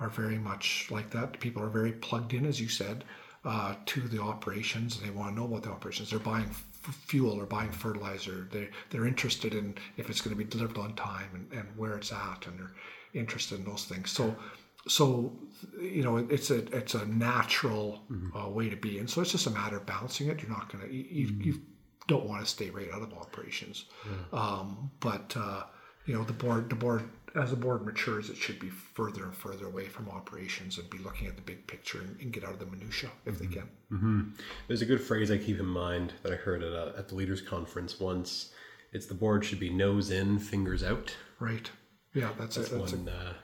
are 0.00 0.08
very 0.08 0.38
much 0.38 0.88
like 0.90 1.10
that. 1.10 1.40
People 1.40 1.62
are 1.62 1.68
very 1.68 1.92
plugged 1.92 2.32
in, 2.34 2.46
as 2.46 2.60
you 2.60 2.68
said, 2.68 3.04
uh, 3.44 3.74
to 3.86 4.00
the 4.00 4.20
operations. 4.20 5.00
They 5.00 5.10
want 5.10 5.34
to 5.34 5.40
know 5.40 5.46
about 5.46 5.62
the 5.64 5.70
operations. 5.70 6.10
They're 6.10 6.18
buying 6.18 6.48
f- 6.50 6.64
fuel 7.06 7.40
or 7.40 7.46
buying 7.46 7.72
fertilizer. 7.72 8.48
They 8.52 8.68
they're 8.90 9.06
interested 9.06 9.54
in 9.54 9.74
if 9.96 10.08
it's 10.10 10.20
going 10.20 10.36
to 10.36 10.44
be 10.44 10.48
delivered 10.48 10.78
on 10.78 10.94
time 10.94 11.30
and, 11.34 11.52
and 11.52 11.68
where 11.76 11.96
it's 11.96 12.12
at, 12.12 12.46
and 12.46 12.58
they're 12.58 12.74
interested 13.14 13.58
in 13.58 13.64
those 13.64 13.84
things. 13.84 14.10
So. 14.10 14.34
So, 14.86 15.36
you 15.78 16.02
know, 16.02 16.16
it's 16.16 16.50
a 16.50 16.58
it's 16.74 16.94
a 16.94 17.04
natural 17.06 18.04
uh, 18.34 18.48
way 18.48 18.70
to 18.70 18.76
be, 18.76 18.98
and 19.00 19.10
so 19.10 19.20
it's 19.20 19.32
just 19.32 19.46
a 19.46 19.50
matter 19.50 19.76
of 19.76 19.84
balancing 19.84 20.28
it. 20.28 20.40
You're 20.40 20.50
not 20.50 20.72
gonna 20.72 20.86
you, 20.86 21.04
you, 21.10 21.26
you 21.42 21.60
don't 22.06 22.24
want 22.24 22.42
to 22.42 22.48
stay 22.48 22.70
right 22.70 22.88
out 22.94 23.02
of 23.02 23.12
operations, 23.12 23.84
um, 24.32 24.90
but 25.00 25.36
uh, 25.36 25.64
you 26.06 26.14
know 26.14 26.24
the 26.24 26.32
board 26.32 26.70
the 26.70 26.76
board 26.76 27.02
as 27.34 27.50
the 27.50 27.56
board 27.56 27.84
matures, 27.84 28.30
it 28.30 28.36
should 28.36 28.58
be 28.58 28.68
further 28.68 29.24
and 29.24 29.34
further 29.34 29.66
away 29.66 29.86
from 29.86 30.08
operations 30.08 30.78
and 30.78 30.88
be 30.90 30.98
looking 30.98 31.26
at 31.26 31.36
the 31.36 31.42
big 31.42 31.66
picture 31.66 31.98
and, 32.00 32.18
and 32.20 32.32
get 32.32 32.44
out 32.44 32.52
of 32.52 32.58
the 32.58 32.66
minutia 32.66 33.10
if 33.26 33.38
they 33.38 33.46
can. 33.46 34.32
There's 34.66 34.82
a 34.82 34.86
good 34.86 35.00
phrase 35.00 35.30
I 35.30 35.38
keep 35.38 35.58
in 35.60 35.66
mind 35.66 36.14
that 36.22 36.32
I 36.32 36.36
heard 36.36 36.62
at, 36.62 36.72
a, 36.72 36.94
at 36.96 37.08
the 37.08 37.14
leaders 37.14 37.40
conference 37.40 38.00
once. 38.00 38.50
It's 38.92 39.06
the 39.06 39.14
board 39.14 39.44
should 39.44 39.60
be 39.60 39.70
nose 39.70 40.10
in, 40.10 40.38
fingers 40.38 40.82
out. 40.82 41.14
Right? 41.38 41.70
Yeah, 42.14 42.30
that's, 42.38 42.56
it. 42.56 42.70
That's 42.70 42.92
One, 42.92 43.08
uh, 43.08 43.34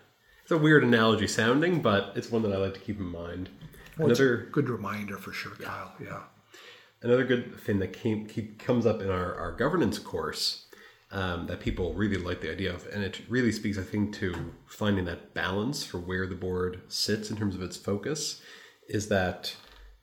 it's 0.43 0.53
a 0.53 0.59
weird 0.59 0.85
analogy 0.85 1.27
sounding, 1.27 1.81
but 1.83 2.13
it's 2.17 2.31
one 2.31 2.43
that 2.43 2.53
I 2.53 2.57
like 2.57 2.75
to 2.75 2.81
keep 2.81 2.99
in 2.99 3.07
mind. 3.07 3.49
a, 3.99 4.03
a 4.03 4.05
Another 4.07 4.49
good 4.53 4.69
reminder 4.69 5.17
for 5.19 5.33
sure, 5.33 5.53
Kyle. 5.53 5.93
Yeah. 6.03 6.21
another 7.03 7.25
good 7.25 7.59
thing 7.61 7.79
that 7.81 7.93
came 7.93 8.27
keep, 8.27 8.59
comes 8.59 8.87
up 8.87 9.01
in 9.01 9.11
our, 9.11 9.35
our 9.35 9.53
governance 9.53 9.99
course 9.99 10.64
um, 11.15 11.47
that 11.47 11.61
people 11.61 11.95
really 11.95 12.17
like 12.17 12.41
the 12.41 12.51
idea 12.51 12.75
of, 12.75 12.87
and 12.93 13.03
it 13.03 13.21
really 13.29 13.53
speaks, 13.53 13.79
I 13.79 13.83
think, 13.83 14.15
to 14.17 14.53
finding 14.67 15.05
that 15.07 15.33
balance 15.33 15.85
for 15.87 15.99
where 15.99 16.27
the 16.27 16.35
board 16.35 16.83
sits 16.89 17.31
in 17.31 17.37
terms 17.37 17.55
of 17.55 17.63
its 17.63 17.77
focus, 17.77 18.43
is 18.89 19.09
that 19.09 19.55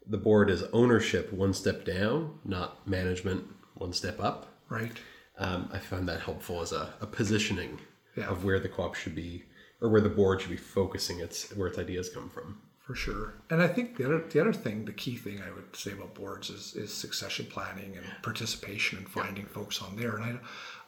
the 0.07 0.17
board 0.17 0.49
is 0.49 0.63
ownership 0.71 1.31
one 1.31 1.53
step 1.53 1.85
down, 1.85 2.39
not 2.45 2.87
management 2.87 3.43
one 3.75 3.93
step 3.93 4.19
up. 4.19 4.47
Right. 4.69 4.97
Um, 5.37 5.69
I 5.73 5.79
found 5.79 6.07
that 6.07 6.21
helpful 6.21 6.61
as 6.61 6.71
a, 6.71 6.93
a 7.01 7.05
positioning 7.07 7.79
Yeah. 8.15 8.29
of 8.29 8.43
where 8.45 8.59
the 8.59 8.69
co-op 8.69 8.95
should 8.95 9.15
be, 9.15 9.43
or 9.81 9.89
where 9.89 10.01
the 10.01 10.09
board 10.09 10.41
should 10.41 10.49
be 10.51 10.57
focusing 10.57 11.19
its 11.19 11.55
where 11.55 11.67
its 11.67 11.77
ideas 11.77 12.09
come 12.09 12.29
from. 12.29 12.61
For 12.91 12.95
sure. 12.97 13.33
And 13.49 13.61
I 13.61 13.69
think 13.69 13.95
the 13.95 14.05
other 14.05 14.19
the 14.19 14.41
other 14.41 14.51
thing, 14.51 14.83
the 14.83 14.91
key 14.91 15.15
thing 15.15 15.41
I 15.41 15.49
would 15.55 15.73
say 15.73 15.93
about 15.93 16.13
boards 16.13 16.49
is 16.49 16.75
is 16.75 16.93
succession 16.93 17.45
planning 17.45 17.95
and 17.95 18.05
participation 18.21 18.97
and 18.97 19.07
finding 19.07 19.45
folks 19.45 19.81
on 19.81 19.95
there. 19.95 20.17
And 20.17 20.39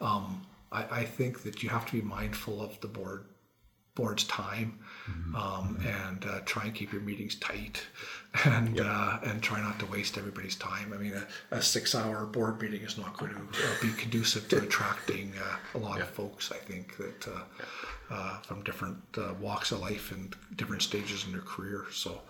I, 0.02 0.06
um, 0.06 0.46
I 0.70 0.84
I 1.00 1.04
think 1.06 1.44
that 1.44 1.64
you 1.64 1.70
have 1.70 1.86
to 1.86 1.94
be 1.94 2.02
mindful 2.02 2.62
of 2.62 2.80
the 2.82 2.90
board 2.90 3.24
board's 3.96 4.24
time 4.24 4.80
um, 5.36 5.78
and 5.86 6.26
uh, 6.26 6.40
try 6.46 6.66
and 6.66 6.74
keep 6.74 6.92
your 6.92 7.02
meetings 7.02 7.36
tight 7.36 7.82
and 8.46 8.80
uh, 8.80 9.20
and 9.24 9.42
try 9.42 9.62
not 9.62 9.80
to 9.80 9.86
waste 9.88 10.18
everybody's 10.18 10.56
time. 10.56 10.94
I 10.94 10.98
mean, 10.98 11.14
a, 11.14 11.56
a 11.56 11.62
six 11.62 11.94
hour 11.94 12.26
board 12.26 12.62
meeting 12.62 12.82
is 12.82 12.98
not 12.98 13.18
going 13.18 13.32
to 13.32 13.38
uh, 13.38 13.74
be 13.82 13.92
conducive 13.94 14.48
to 14.50 14.58
attracting 14.64 15.34
uh, 15.38 15.78
a 15.78 15.80
lot 15.80 16.02
of 16.02 16.10
folks. 16.10 16.52
I 16.52 16.58
think 16.58 16.98
that 16.98 17.28
uh, 17.28 17.44
uh, 18.10 18.40
from 18.42 18.64
different 18.64 19.02
uh, 19.18 19.34
walks 19.40 19.72
of 19.72 19.82
life 19.82 20.12
and 20.12 20.36
different 20.56 20.82
stages 20.82 21.26
in 21.26 21.32
their 21.32 21.42
career. 21.42 21.86
So, 21.92 22.22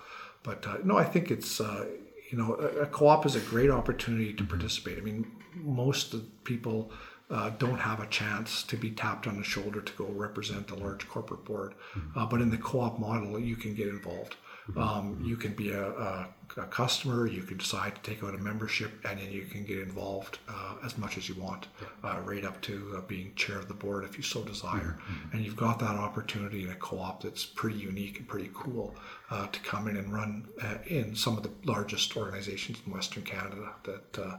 but 0.43 0.65
uh, 0.67 0.78
no, 0.84 0.97
I 0.97 1.06
think 1.06 1.32
it's. 1.32 1.60
Uh, 1.60 1.86
you 2.30 2.39
know, 2.39 2.56
a, 2.56 2.82
a 2.82 2.86
co-op 2.88 3.28
is 3.28 3.36
a 3.36 3.39
great 3.41 3.69
opportunity 3.69 4.34
to 4.34 4.43
participate. 4.43 4.97
I 4.97 5.02
mean, 5.02 5.32
most 5.56 6.15
of 6.15 6.43
people 6.45 6.91
uh, 7.33 7.49
don't 7.57 7.79
have 7.79 7.99
a 7.99 8.07
chance 8.07 8.63
to 8.63 8.77
be 8.77 8.91
tapped 8.91 9.27
on 9.27 9.37
the 9.37 9.43
shoulder 9.43 9.81
to 9.81 9.93
go 9.93 10.05
represent 10.05 10.71
a 10.71 10.75
large 10.75 11.07
corporate 11.09 11.43
board. 11.43 11.73
Uh, 12.15 12.25
but 12.25 12.41
in 12.41 12.49
the 12.51 12.57
co-op 12.57 12.99
model, 12.99 13.39
you 13.39 13.55
can 13.55 13.73
get 13.73 13.87
involved. 13.87 14.35
Um, 14.77 15.21
you 15.21 15.35
can 15.35 15.53
be 15.53 15.71
a, 15.71 15.89
a, 15.89 16.29
a 16.55 16.63
customer. 16.67 17.27
You 17.27 17.43
can 17.43 17.57
decide 17.57 17.95
to 17.95 18.01
take 18.01 18.23
out 18.23 18.33
a 18.33 18.37
membership, 18.37 18.91
and 19.03 19.19
then 19.19 19.29
you 19.31 19.43
can 19.43 19.65
get 19.65 19.79
involved 19.79 20.39
uh, 20.47 20.75
as 20.85 20.97
much 20.97 21.17
as 21.17 21.27
you 21.27 21.35
want, 21.35 21.67
uh, 22.03 22.21
right 22.23 22.45
up 22.45 22.61
to 22.61 22.95
uh, 22.97 23.01
being 23.01 23.33
chair 23.35 23.57
of 23.57 23.67
the 23.67 23.73
board 23.73 24.05
if 24.05 24.15
you 24.15 24.23
so 24.23 24.41
desire. 24.43 24.97
And 25.33 25.43
you've 25.43 25.57
got 25.57 25.79
that 25.79 25.95
opportunity 25.95 26.63
in 26.63 26.69
a 26.69 26.75
co-op 26.75 27.23
that's 27.23 27.43
pretty 27.45 27.77
unique 27.77 28.19
and 28.19 28.27
pretty 28.27 28.51
cool 28.53 28.95
uh, 29.29 29.47
to 29.47 29.59
come 29.61 29.89
in 29.89 29.97
and 29.97 30.13
run 30.13 30.47
uh, 30.61 30.77
in 30.87 31.13
some 31.15 31.35
of 31.35 31.43
the 31.43 31.51
largest 31.65 32.15
organizations 32.15 32.77
in 32.85 32.93
Western 32.93 33.23
Canada 33.23 33.73
that 33.83 34.19
uh, 34.19 34.37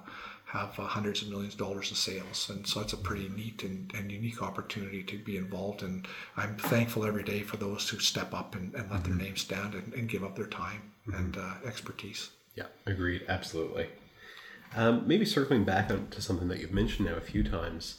have 0.55 0.79
uh, 0.79 0.85
hundreds 0.85 1.21
of 1.21 1.29
millions 1.29 1.55
of 1.55 1.59
dollars 1.59 1.90
in 1.90 1.97
sales. 1.97 2.49
And 2.49 2.67
so 2.67 2.81
it's 2.81 2.93
a 2.93 2.97
pretty 2.97 3.29
neat 3.29 3.64
and, 3.64 3.93
and 3.95 4.11
unique 4.11 4.40
opportunity 4.40 5.03
to 5.03 5.19
be 5.19 5.37
involved. 5.37 5.83
And 5.83 6.07
I'm 6.37 6.57
thankful 6.57 7.05
every 7.05 7.25
day 7.25 7.43
for 7.43 7.57
those 7.57 7.88
who 7.88 7.99
step 7.99 8.33
up 8.33 8.55
and, 8.55 8.73
and 8.75 8.90
let 8.90 9.05
their 9.05 9.14
name 9.14 9.37
stand 9.37 9.75
and, 9.75 9.93
and 9.93 10.09
give 10.09 10.23
up 10.23 10.37
their 10.37 10.47
time 10.47 10.93
and 11.12 11.37
uh, 11.37 11.55
expertise. 11.67 12.31
Yeah, 12.55 12.67
agreed. 12.87 13.25
Absolutely. 13.29 13.88
Um, 14.77 15.07
maybe 15.07 15.25
circling 15.25 15.64
back 15.64 15.90
on 15.90 16.09
to 16.09 16.23
something 16.23 16.49
that 16.49 16.61
you've 16.61 16.73
mentioned 16.73 17.09
now 17.09 17.17
a 17.17 17.21
few 17.21 17.43
times, 17.43 17.99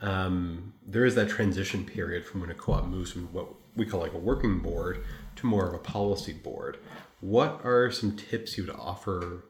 um, 0.00 0.74
there 0.84 1.04
is 1.04 1.14
that 1.14 1.28
transition 1.28 1.84
period 1.84 2.26
from 2.26 2.40
when 2.40 2.50
a 2.50 2.54
co-op 2.54 2.84
moves 2.86 3.12
from 3.12 3.32
what 3.32 3.46
we 3.76 3.86
call 3.86 4.00
like 4.00 4.12
a 4.12 4.18
working 4.18 4.58
board 4.58 5.04
to 5.36 5.46
more 5.46 5.68
of 5.68 5.74
a 5.74 5.78
policy 5.78 6.32
board. 6.32 6.78
What 7.20 7.60
are 7.64 7.90
some 7.92 8.16
tips 8.16 8.58
you 8.58 8.66
would 8.66 8.74
offer 8.74 9.44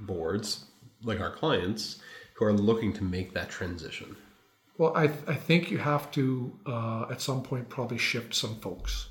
boards, 0.00 0.66
like 1.04 1.20
our 1.20 1.30
clients, 1.30 2.00
who 2.34 2.44
are 2.44 2.52
looking 2.52 2.92
to 2.94 3.04
make 3.04 3.34
that 3.34 3.50
transition? 3.50 4.16
Well, 4.78 4.92
I, 4.96 5.04
I 5.26 5.34
think 5.34 5.70
you 5.70 5.78
have 5.78 6.10
to 6.12 6.52
uh, 6.66 7.06
at 7.10 7.20
some 7.20 7.42
point 7.42 7.68
probably 7.68 7.98
shift 7.98 8.34
some 8.34 8.56
folks. 8.56 9.08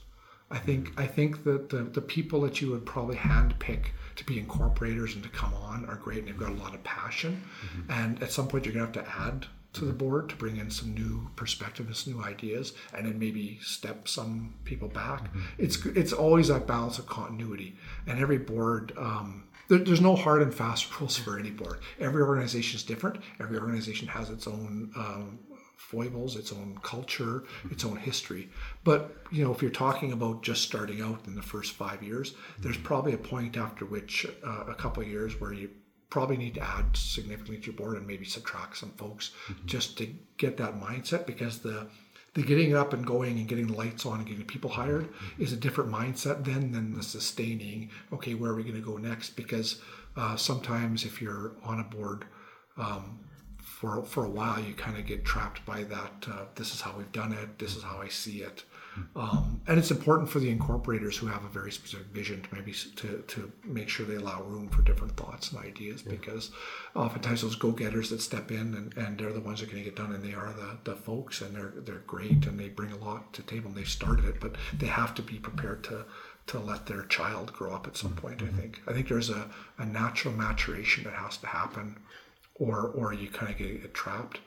I 0.50 0.58
think 0.58 0.92
I 1.00 1.08
think 1.08 1.44
that 1.46 1.70
the, 1.70 1.84
the 1.84 2.02
people 2.02 2.42
that 2.42 2.62
you 2.62 2.72
would 2.72 2.86
probably 2.86 3.16
handpick 3.16 3.86
to 4.18 4.26
be 4.26 4.38
incorporators 4.38 5.16
and 5.16 5.24
to 5.24 5.30
come 5.30 5.54
on 5.54 5.86
are 5.86 5.96
great 5.96 6.20
and 6.20 6.28
they've 6.28 6.38
got 6.38 6.50
a 6.50 6.56
lot 6.56 6.74
of 6.74 6.84
passion. 6.84 7.42
And 7.90 8.22
at 8.22 8.32
some 8.32 8.48
point 8.48 8.66
you're 8.66 8.74
gonna 8.74 8.86
have 8.86 8.94
to 8.96 9.10
add 9.10 9.46
to 9.74 9.86
the 9.86 9.94
board 9.94 10.28
to 10.30 10.36
bring 10.36 10.58
in 10.58 10.70
some 10.70 10.94
new 10.94 11.30
perspective 11.38 11.88
and 11.88 11.96
some 11.96 12.14
new 12.14 12.24
ideas 12.24 12.74
and 12.94 13.06
then 13.08 13.18
maybe 13.18 13.58
step 13.62 14.10
some 14.10 14.54
people 14.66 14.90
back. 14.90 15.30
It's 15.58 15.86
it's 15.86 16.12
always 16.12 16.50
that 16.50 16.68
balance 16.68 17.00
of 17.00 17.06
continuity. 17.06 17.78
And 18.06 18.20
every 18.20 18.38
board 18.38 18.92
um, 18.98 19.46
there, 19.72 19.80
there's 19.80 20.02
no 20.02 20.18
hard 20.18 20.42
and 20.42 20.54
fast 20.54 21.00
rules 21.00 21.16
for 21.16 21.40
any 21.40 21.50
board. 21.50 21.80
Every 22.00 22.22
organization 22.22 22.76
is 22.76 22.84
different. 22.84 23.22
Every 23.40 23.58
organization 23.58 24.08
has 24.10 24.30
its 24.30 24.46
own 24.46 24.92
um, 24.98 25.40
foibles, 25.78 26.36
its 26.36 26.52
own 26.52 26.78
culture, 26.84 27.44
its 27.72 27.86
own 27.86 27.96
history. 27.96 28.50
But 28.84 29.16
you 29.32 29.46
know, 29.46 29.52
if 29.54 29.62
you're 29.62 29.72
talking 29.72 30.12
about 30.12 30.44
just 30.44 30.64
starting 30.64 31.02
out 31.02 31.26
in 31.26 31.36
the 31.36 31.42
first 31.42 31.72
five 31.72 32.04
years, 32.04 32.36
there's 32.60 32.78
probably 32.78 33.14
a 33.14 33.18
point 33.18 33.56
after 33.56 33.86
which 33.86 34.26
uh, 34.46 34.66
a 34.68 34.76
couple 34.76 35.04
of 35.04 35.10
years 35.10 35.40
where 35.40 35.54
you 35.54 35.70
probably 36.10 36.36
need 36.36 36.56
to 36.56 36.62
add 36.62 36.98
significantly 36.98 37.58
to 37.58 37.68
your 37.68 37.76
board 37.76 37.96
and 37.96 38.06
maybe 38.06 38.26
subtract 38.26 38.76
some 38.76 38.92
folks 38.98 39.32
just 39.66 39.98
to 39.98 40.14
get 40.36 40.58
that 40.58 40.78
mindset 40.78 41.26
because 41.26 41.60
the 41.60 41.88
the 42.34 42.44
getting 42.44 42.76
up 42.76 42.94
and 42.94 43.06
going 43.06 43.38
and 43.38 43.48
getting 43.48 43.68
the 43.68 43.74
lights 43.74 44.06
on 44.06 44.20
and 44.20 44.28
getting 44.28 44.46
people 44.46 44.70
hired 44.70 45.10
is 45.38 45.52
a 45.52 45.58
different 45.58 45.92
mindset 45.92 46.46
then 46.46 46.72
than 46.72 46.94
the 46.94 47.04
sustaining 47.04 47.90
okay 48.14 48.34
where 48.34 48.52
are 48.52 48.56
we 48.56 48.64
going 48.64 48.76
to 48.76 48.82
go 48.82 48.98
next? 48.98 49.36
Because 49.36 49.82
uh, 50.16 50.36
sometimes 50.36 51.06
if 51.06 51.22
you're 51.22 51.54
on 51.64 51.80
a 51.80 51.84
board 51.84 52.26
um, 52.78 53.20
for 53.62 54.04
for 54.04 54.26
a 54.26 54.30
while 54.30 54.60
you 54.60 54.74
kind 54.74 54.98
of 54.98 55.06
get 55.06 55.26
trapped 55.26 55.66
by 55.66 55.84
that 55.84 56.26
uh, 56.32 56.46
this 56.56 56.74
is 56.74 56.82
how 56.82 56.94
we've 56.98 57.12
done 57.12 57.32
it 57.34 57.58
this 57.58 57.76
is 57.76 57.84
how 57.84 58.00
i 58.02 58.08
see 58.08 58.42
it 58.42 58.64
um, 59.16 59.62
and 59.68 59.80
it's 59.80 59.92
important 59.92 60.30
for 60.30 60.40
the 60.40 60.50
incorporators 60.50 61.18
who 61.18 61.28
have 61.28 61.44
a 61.46 61.50
very 61.50 61.72
specific 61.72 62.08
vision 62.08 62.42
to 62.42 62.56
maybe 62.56 62.74
to, 62.96 63.24
to 63.28 63.52
make 63.64 63.88
sure 63.88 64.06
they 64.06 64.16
allow 64.16 64.42
room 64.44 64.68
for 64.70 64.82
different 64.82 65.16
thoughts 65.16 65.52
and 65.52 65.64
ideas 65.64 66.02
because 66.02 66.52
oftentimes 66.96 67.42
those 67.42 67.56
go-getters 67.56 68.10
that 68.10 68.22
step 68.22 68.52
in 68.52 68.74
and, 68.74 68.98
and 68.98 69.18
they're 69.18 69.34
the 69.34 69.40
ones 69.40 69.60
that 69.60 69.70
are 69.70 69.72
going 69.72 69.84
to 69.84 69.90
get 69.90 69.96
done 69.96 70.14
and 70.14 70.24
they 70.24 70.34
are 70.34 70.54
the, 70.54 70.78
the 70.84 70.96
folks 70.96 71.42
and 71.42 71.56
they're 71.56 71.74
they're 71.78 72.04
great 72.08 72.46
and 72.46 72.60
they 72.60 72.68
bring 72.68 72.92
a 72.92 72.98
lot 72.98 73.32
to 73.34 73.42
the 73.42 73.50
table 73.50 73.68
and 73.68 73.78
they've 73.78 73.88
started 73.88 74.26
it 74.26 74.40
but 74.40 74.56
they 74.78 74.88
have 74.88 75.14
to 75.14 75.22
be 75.22 75.40
prepared 75.40 75.84
to 75.84 76.04
to 76.48 76.60
let 76.60 76.86
their 76.86 77.04
child 77.04 77.54
grow 77.54 77.74
up 77.74 77.88
at 77.88 77.96
some 77.96 78.14
point 78.14 78.42
i 78.42 78.48
think. 78.48 78.82
I 78.88 78.94
think 78.94 79.08
there's 79.08 79.30
a, 79.30 79.50
a 79.78 79.86
natural 79.86 80.34
maturation 80.34 81.04
that 81.06 81.14
has 81.14 81.38
to 81.38 81.48
happen 81.48 81.98
or 82.56 82.88
or 82.90 83.14
you 83.14 83.30
kind 83.30 83.52
of 83.52 83.58
get 83.58 83.94
trapped. 83.94 84.40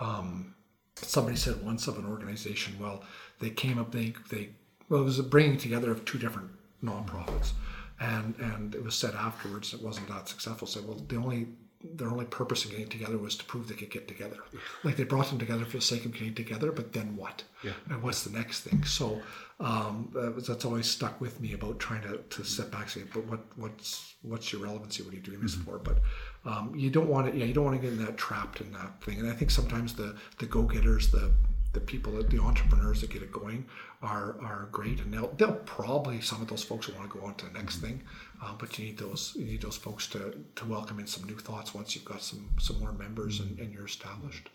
Um, 0.00 0.54
somebody 0.96 1.36
said 1.36 1.64
once 1.64 1.86
of 1.86 1.98
an 1.98 2.06
organization, 2.06 2.74
well, 2.78 3.02
they 3.40 3.50
came 3.50 3.78
up, 3.78 3.92
they 3.92 4.14
they 4.30 4.50
well, 4.88 5.00
it 5.00 5.04
was 5.04 5.18
a 5.18 5.22
bringing 5.22 5.56
together 5.56 5.90
of 5.90 6.04
two 6.04 6.18
different 6.18 6.50
nonprofits, 6.82 7.52
and 8.00 8.34
and 8.38 8.74
it 8.74 8.84
was 8.84 8.94
said 8.94 9.14
afterwards 9.14 9.72
it 9.74 9.82
wasn't 9.82 10.08
that 10.08 10.28
successful. 10.28 10.66
Said, 10.66 10.86
well, 10.86 10.98
the 11.08 11.16
only 11.16 11.48
their 11.84 12.08
only 12.08 12.24
purpose 12.24 12.64
in 12.64 12.70
getting 12.70 12.88
together 12.88 13.18
was 13.18 13.36
to 13.36 13.44
prove 13.44 13.68
they 13.68 13.74
could 13.74 13.90
get 13.90 14.06
together. 14.08 14.36
Like 14.84 14.96
they 14.96 15.04
brought 15.04 15.28
them 15.28 15.38
together 15.38 15.64
for 15.64 15.78
the 15.78 15.82
sake 15.82 16.04
of 16.04 16.12
getting 16.12 16.34
together, 16.34 16.70
but 16.72 16.92
then 16.92 17.16
what? 17.16 17.42
Yeah. 17.64 17.72
And 17.90 18.02
what's 18.02 18.22
the 18.24 18.30
next 18.30 18.60
thing? 18.60 18.84
So 18.84 19.20
um, 19.60 20.08
that 20.14 20.34
was- 20.34 20.46
that's 20.46 20.64
always 20.64 20.86
stuck 20.86 21.20
with 21.20 21.40
me 21.40 21.52
about 21.54 21.78
trying 21.78 22.02
to, 22.02 22.18
to 22.18 22.44
sit 22.44 22.70
back 22.70 22.82
and 22.82 22.90
say, 22.90 23.02
but 23.12 23.24
what 23.26 23.40
what's 23.56 24.14
what's 24.22 24.52
your 24.52 24.62
relevancy? 24.62 25.02
What 25.02 25.12
are 25.12 25.16
you 25.16 25.22
doing 25.22 25.40
this 25.40 25.54
for? 25.54 25.78
But 25.78 25.98
um, 26.44 26.74
you 26.76 26.90
don't 26.90 27.08
want 27.08 27.32
to, 27.32 27.38
yeah, 27.38 27.44
you 27.44 27.54
don't 27.54 27.64
want 27.64 27.80
to 27.80 27.82
get 27.86 27.96
in 27.98 28.04
that 28.04 28.16
trapped 28.16 28.60
in 28.60 28.72
that 28.72 29.02
thing. 29.02 29.18
And 29.20 29.28
I 29.28 29.32
think 29.34 29.50
sometimes 29.50 29.94
the 29.94 30.16
the 30.38 30.46
go 30.46 30.62
getters, 30.62 31.10
the 31.10 31.32
the 31.72 31.80
people, 31.80 32.12
that 32.12 32.30
the 32.30 32.38
entrepreneurs 32.38 33.00
that 33.00 33.10
get 33.10 33.22
it 33.22 33.32
going 33.32 33.64
are 34.02 34.36
are 34.40 34.68
great, 34.72 35.00
and 35.00 35.12
they'll 35.12 35.32
they'll 35.36 35.54
probably 35.64 36.20
some 36.20 36.42
of 36.42 36.48
those 36.48 36.62
folks 36.62 36.88
will 36.88 36.96
want 36.96 37.10
to 37.10 37.18
go 37.18 37.24
on 37.26 37.34
to 37.36 37.46
the 37.46 37.52
next 37.52 37.78
thing, 37.78 38.02
uh, 38.42 38.52
but 38.58 38.78
you 38.78 38.86
need 38.86 38.98
those 38.98 39.32
you 39.36 39.44
need 39.44 39.62
those 39.62 39.76
folks 39.76 40.06
to 40.08 40.34
to 40.56 40.64
welcome 40.66 40.98
in 40.98 41.06
some 41.06 41.24
new 41.24 41.36
thoughts 41.36 41.74
once 41.74 41.94
you've 41.94 42.04
got 42.04 42.22
some 42.22 42.48
some 42.58 42.78
more 42.80 42.92
members 42.92 43.40
and, 43.40 43.58
and 43.58 43.72
you're 43.72 43.86
established. 43.86 44.50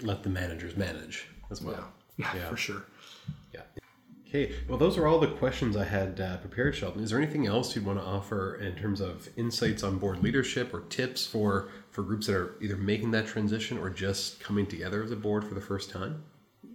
Let 0.00 0.22
the 0.22 0.30
managers 0.30 0.76
manage 0.76 1.28
as 1.50 1.60
well. 1.62 1.92
Yeah, 2.16 2.30
yeah, 2.34 2.48
for 2.48 2.56
sure. 2.56 2.84
Yeah. 3.52 3.60
Okay. 4.28 4.54
Well, 4.66 4.78
those 4.78 4.96
are 4.96 5.06
all 5.06 5.18
the 5.18 5.28
questions 5.28 5.76
I 5.76 5.84
had 5.84 6.18
uh, 6.18 6.38
prepared, 6.38 6.74
Sheldon. 6.74 7.02
Is 7.02 7.10
there 7.10 7.18
anything 7.18 7.46
else 7.46 7.76
you'd 7.76 7.84
want 7.84 7.98
to 7.98 8.04
offer 8.04 8.54
in 8.54 8.74
terms 8.76 9.02
of 9.02 9.28
insights 9.36 9.82
on 9.82 9.98
board 9.98 10.22
leadership 10.22 10.72
or 10.72 10.80
tips 10.88 11.26
for 11.26 11.68
for 11.90 12.02
groups 12.02 12.28
that 12.28 12.36
are 12.36 12.54
either 12.62 12.76
making 12.76 13.10
that 13.10 13.26
transition 13.26 13.76
or 13.76 13.90
just 13.90 14.40
coming 14.40 14.66
together 14.66 15.02
as 15.02 15.10
a 15.10 15.16
board 15.16 15.44
for 15.44 15.54
the 15.54 15.60
first 15.60 15.90
time? 15.90 16.22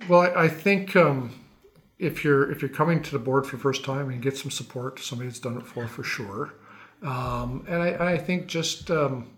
Well, 0.07 0.21
I, 0.21 0.43
I 0.43 0.47
think 0.47 0.95
um, 0.95 1.33
if 1.99 2.23
you're 2.23 2.51
if 2.51 2.62
you're 2.62 2.69
coming 2.69 3.01
to 3.03 3.12
the 3.12 3.19
board 3.19 3.45
for 3.45 3.57
the 3.57 3.62
first 3.62 3.83
time 3.83 4.10
and 4.10 4.21
get 4.21 4.38
some 4.38 4.51
support, 4.51 4.99
somebody 4.99 5.29
that's 5.29 5.39
done 5.39 5.57
it 5.57 5.65
for 5.65 5.88
for 5.88 6.03
sure. 6.03 6.53
Um, 7.03 7.65
and 7.67 7.81
I, 7.81 8.13
I 8.13 8.17
think 8.17 8.47
just 8.47 8.89
um, 8.89 9.29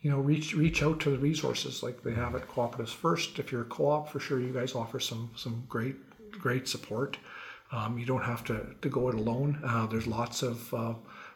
you 0.00 0.10
know 0.10 0.18
reach 0.18 0.54
reach 0.54 0.82
out 0.82 1.00
to 1.00 1.10
the 1.10 1.18
resources 1.18 1.82
like 1.82 2.02
they 2.02 2.14
have 2.14 2.34
at 2.34 2.48
Cooperatives 2.48 2.94
First. 2.94 3.38
If 3.38 3.52
you're 3.52 3.62
a 3.62 3.66
co-op, 3.66 4.08
for 4.08 4.20
sure, 4.20 4.40
you 4.40 4.52
guys 4.52 4.74
offer 4.74 5.00
some 5.00 5.30
some 5.36 5.64
great 5.68 5.96
great 6.32 6.68
support. 6.68 7.16
Um, 7.72 7.98
you 7.98 8.04
don't 8.04 8.24
have 8.24 8.42
to, 8.44 8.66
to 8.82 8.88
go 8.88 9.08
it 9.08 9.14
alone. 9.14 9.60
Uh, 9.64 9.86
there's 9.86 10.06
lots 10.06 10.42
of 10.42 10.74
uh, 10.74 10.94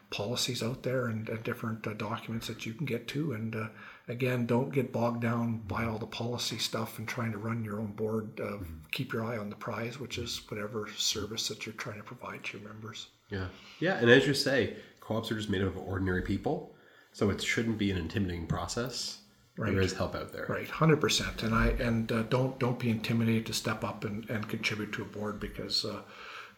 policies 0.09 0.61
out 0.61 0.83
there 0.83 1.07
and 1.07 1.29
different 1.43 1.87
uh, 1.87 1.93
documents 1.93 2.47
that 2.47 2.65
you 2.65 2.73
can 2.73 2.85
get 2.85 3.07
to. 3.09 3.33
And 3.33 3.55
uh, 3.55 3.67
again, 4.07 4.45
don't 4.45 4.71
get 4.71 4.91
bogged 4.91 5.21
down 5.21 5.59
by 5.67 5.85
all 5.85 5.97
the 5.97 6.05
policy 6.05 6.57
stuff 6.57 6.99
and 6.99 7.07
trying 7.07 7.31
to 7.31 7.37
run 7.37 7.63
your 7.63 7.79
own 7.79 7.91
board. 7.93 8.39
Uh, 8.39 8.57
keep 8.91 9.13
your 9.13 9.23
eye 9.23 9.37
on 9.37 9.49
the 9.49 9.55
prize, 9.55 9.99
which 9.99 10.17
is 10.17 10.41
whatever 10.49 10.87
service 10.95 11.47
that 11.47 11.65
you're 11.65 11.73
trying 11.73 11.97
to 11.97 12.03
provide 12.03 12.43
to 12.43 12.57
your 12.57 12.67
members. 12.67 13.07
Yeah. 13.29 13.47
Yeah. 13.79 13.95
And 13.95 14.09
as 14.09 14.27
you 14.27 14.33
say, 14.33 14.75
co-ops 14.99 15.31
are 15.31 15.35
just 15.35 15.49
made 15.49 15.61
up 15.61 15.75
of 15.75 15.77
ordinary 15.77 16.21
people, 16.21 16.75
so 17.11 17.29
it 17.29 17.41
shouldn't 17.41 17.77
be 17.77 17.91
an 17.91 17.97
intimidating 17.97 18.47
process. 18.47 19.19
Right. 19.57 19.71
There 19.71 19.81
is 19.81 19.93
help 19.93 20.15
out 20.15 20.33
there. 20.33 20.45
Right, 20.49 20.69
hundred 20.69 20.99
percent. 20.99 21.43
And 21.43 21.55
I 21.55 21.67
and 21.67 22.11
uh, 22.11 22.23
don't 22.23 22.59
don't 22.59 22.77
be 22.77 22.89
intimidated 22.89 23.45
to 23.45 23.53
step 23.53 23.85
up 23.85 24.03
and, 24.03 24.29
and 24.29 24.45
contribute 24.49 24.91
to 24.93 25.03
a 25.03 25.05
board 25.05 25.39
because 25.39 25.85
uh, 25.85 26.01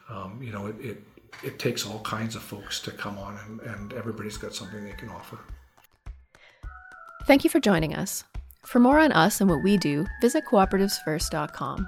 um, 0.10 0.42
you 0.42 0.52
know 0.52 0.66
it, 0.66 0.76
it 0.80 1.04
it 1.44 1.60
takes 1.60 1.86
all 1.86 2.00
kinds 2.00 2.36
of 2.36 2.42
folks 2.42 2.80
to 2.80 2.92
come 2.92 3.20
on 3.20 3.38
and, 3.46 3.60
and 3.62 3.94
everybody's 3.94 4.38
got 4.38 4.56
something 4.56 4.84
they 4.84 4.94
can 4.94 5.10
offer. 5.10 5.38
Thank 7.26 7.44
you 7.44 7.50
for 7.50 7.60
joining 7.60 7.96
us. 7.96 8.24
For 8.66 8.80
more 8.80 9.00
on 9.00 9.12
us 9.12 9.42
and 9.42 9.50
what 9.50 9.64
we 9.64 9.78
do, 9.78 10.06
visit 10.22 10.46
cooperativesfirst.com. 10.46 11.88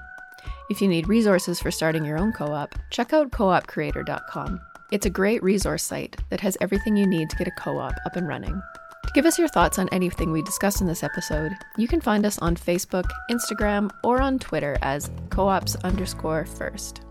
If 0.70 0.82
you 0.82 0.88
need 0.88 1.10
resources 1.10 1.60
for 1.60 1.72
starting 1.72 2.06
your 2.06 2.18
own 2.18 2.32
co 2.32 2.54
op, 2.54 2.76
check 2.90 3.14
out 3.14 3.32
coopcreator.com. 3.32 4.62
It's 4.92 5.06
a 5.06 5.10
great 5.10 5.44
resource 5.44 5.84
site 5.84 6.18
that 6.30 6.42
has 6.42 6.58
everything 6.62 6.96
you 6.96 7.06
need 7.06 7.30
to 7.30 7.36
get 7.36 7.48
a 7.48 7.52
co 7.52 7.78
op 7.78 7.96
up 8.06 8.16
and 8.16 8.28
running. 8.28 8.62
To 9.06 9.14
give 9.14 9.26
us 9.26 9.40
your 9.40 9.48
thoughts 9.48 9.80
on 9.80 9.90
anything 9.92 10.32
we 10.32 10.42
discussed 10.42 10.82
in 10.82 10.88
this 10.88 11.04
episode, 11.04 11.52
you 11.78 11.88
can 11.88 12.00
find 12.00 12.26
us 12.26 12.38
on 12.40 12.56
Facebook, 12.56 13.10
Instagram, 13.32 13.90
or 14.04 14.22
on 14.22 14.40
Twitter 14.40 14.78
as 14.82 15.10
co 15.30 15.48
ops 15.48 15.76
underscore 15.78 16.46
first. 16.46 17.02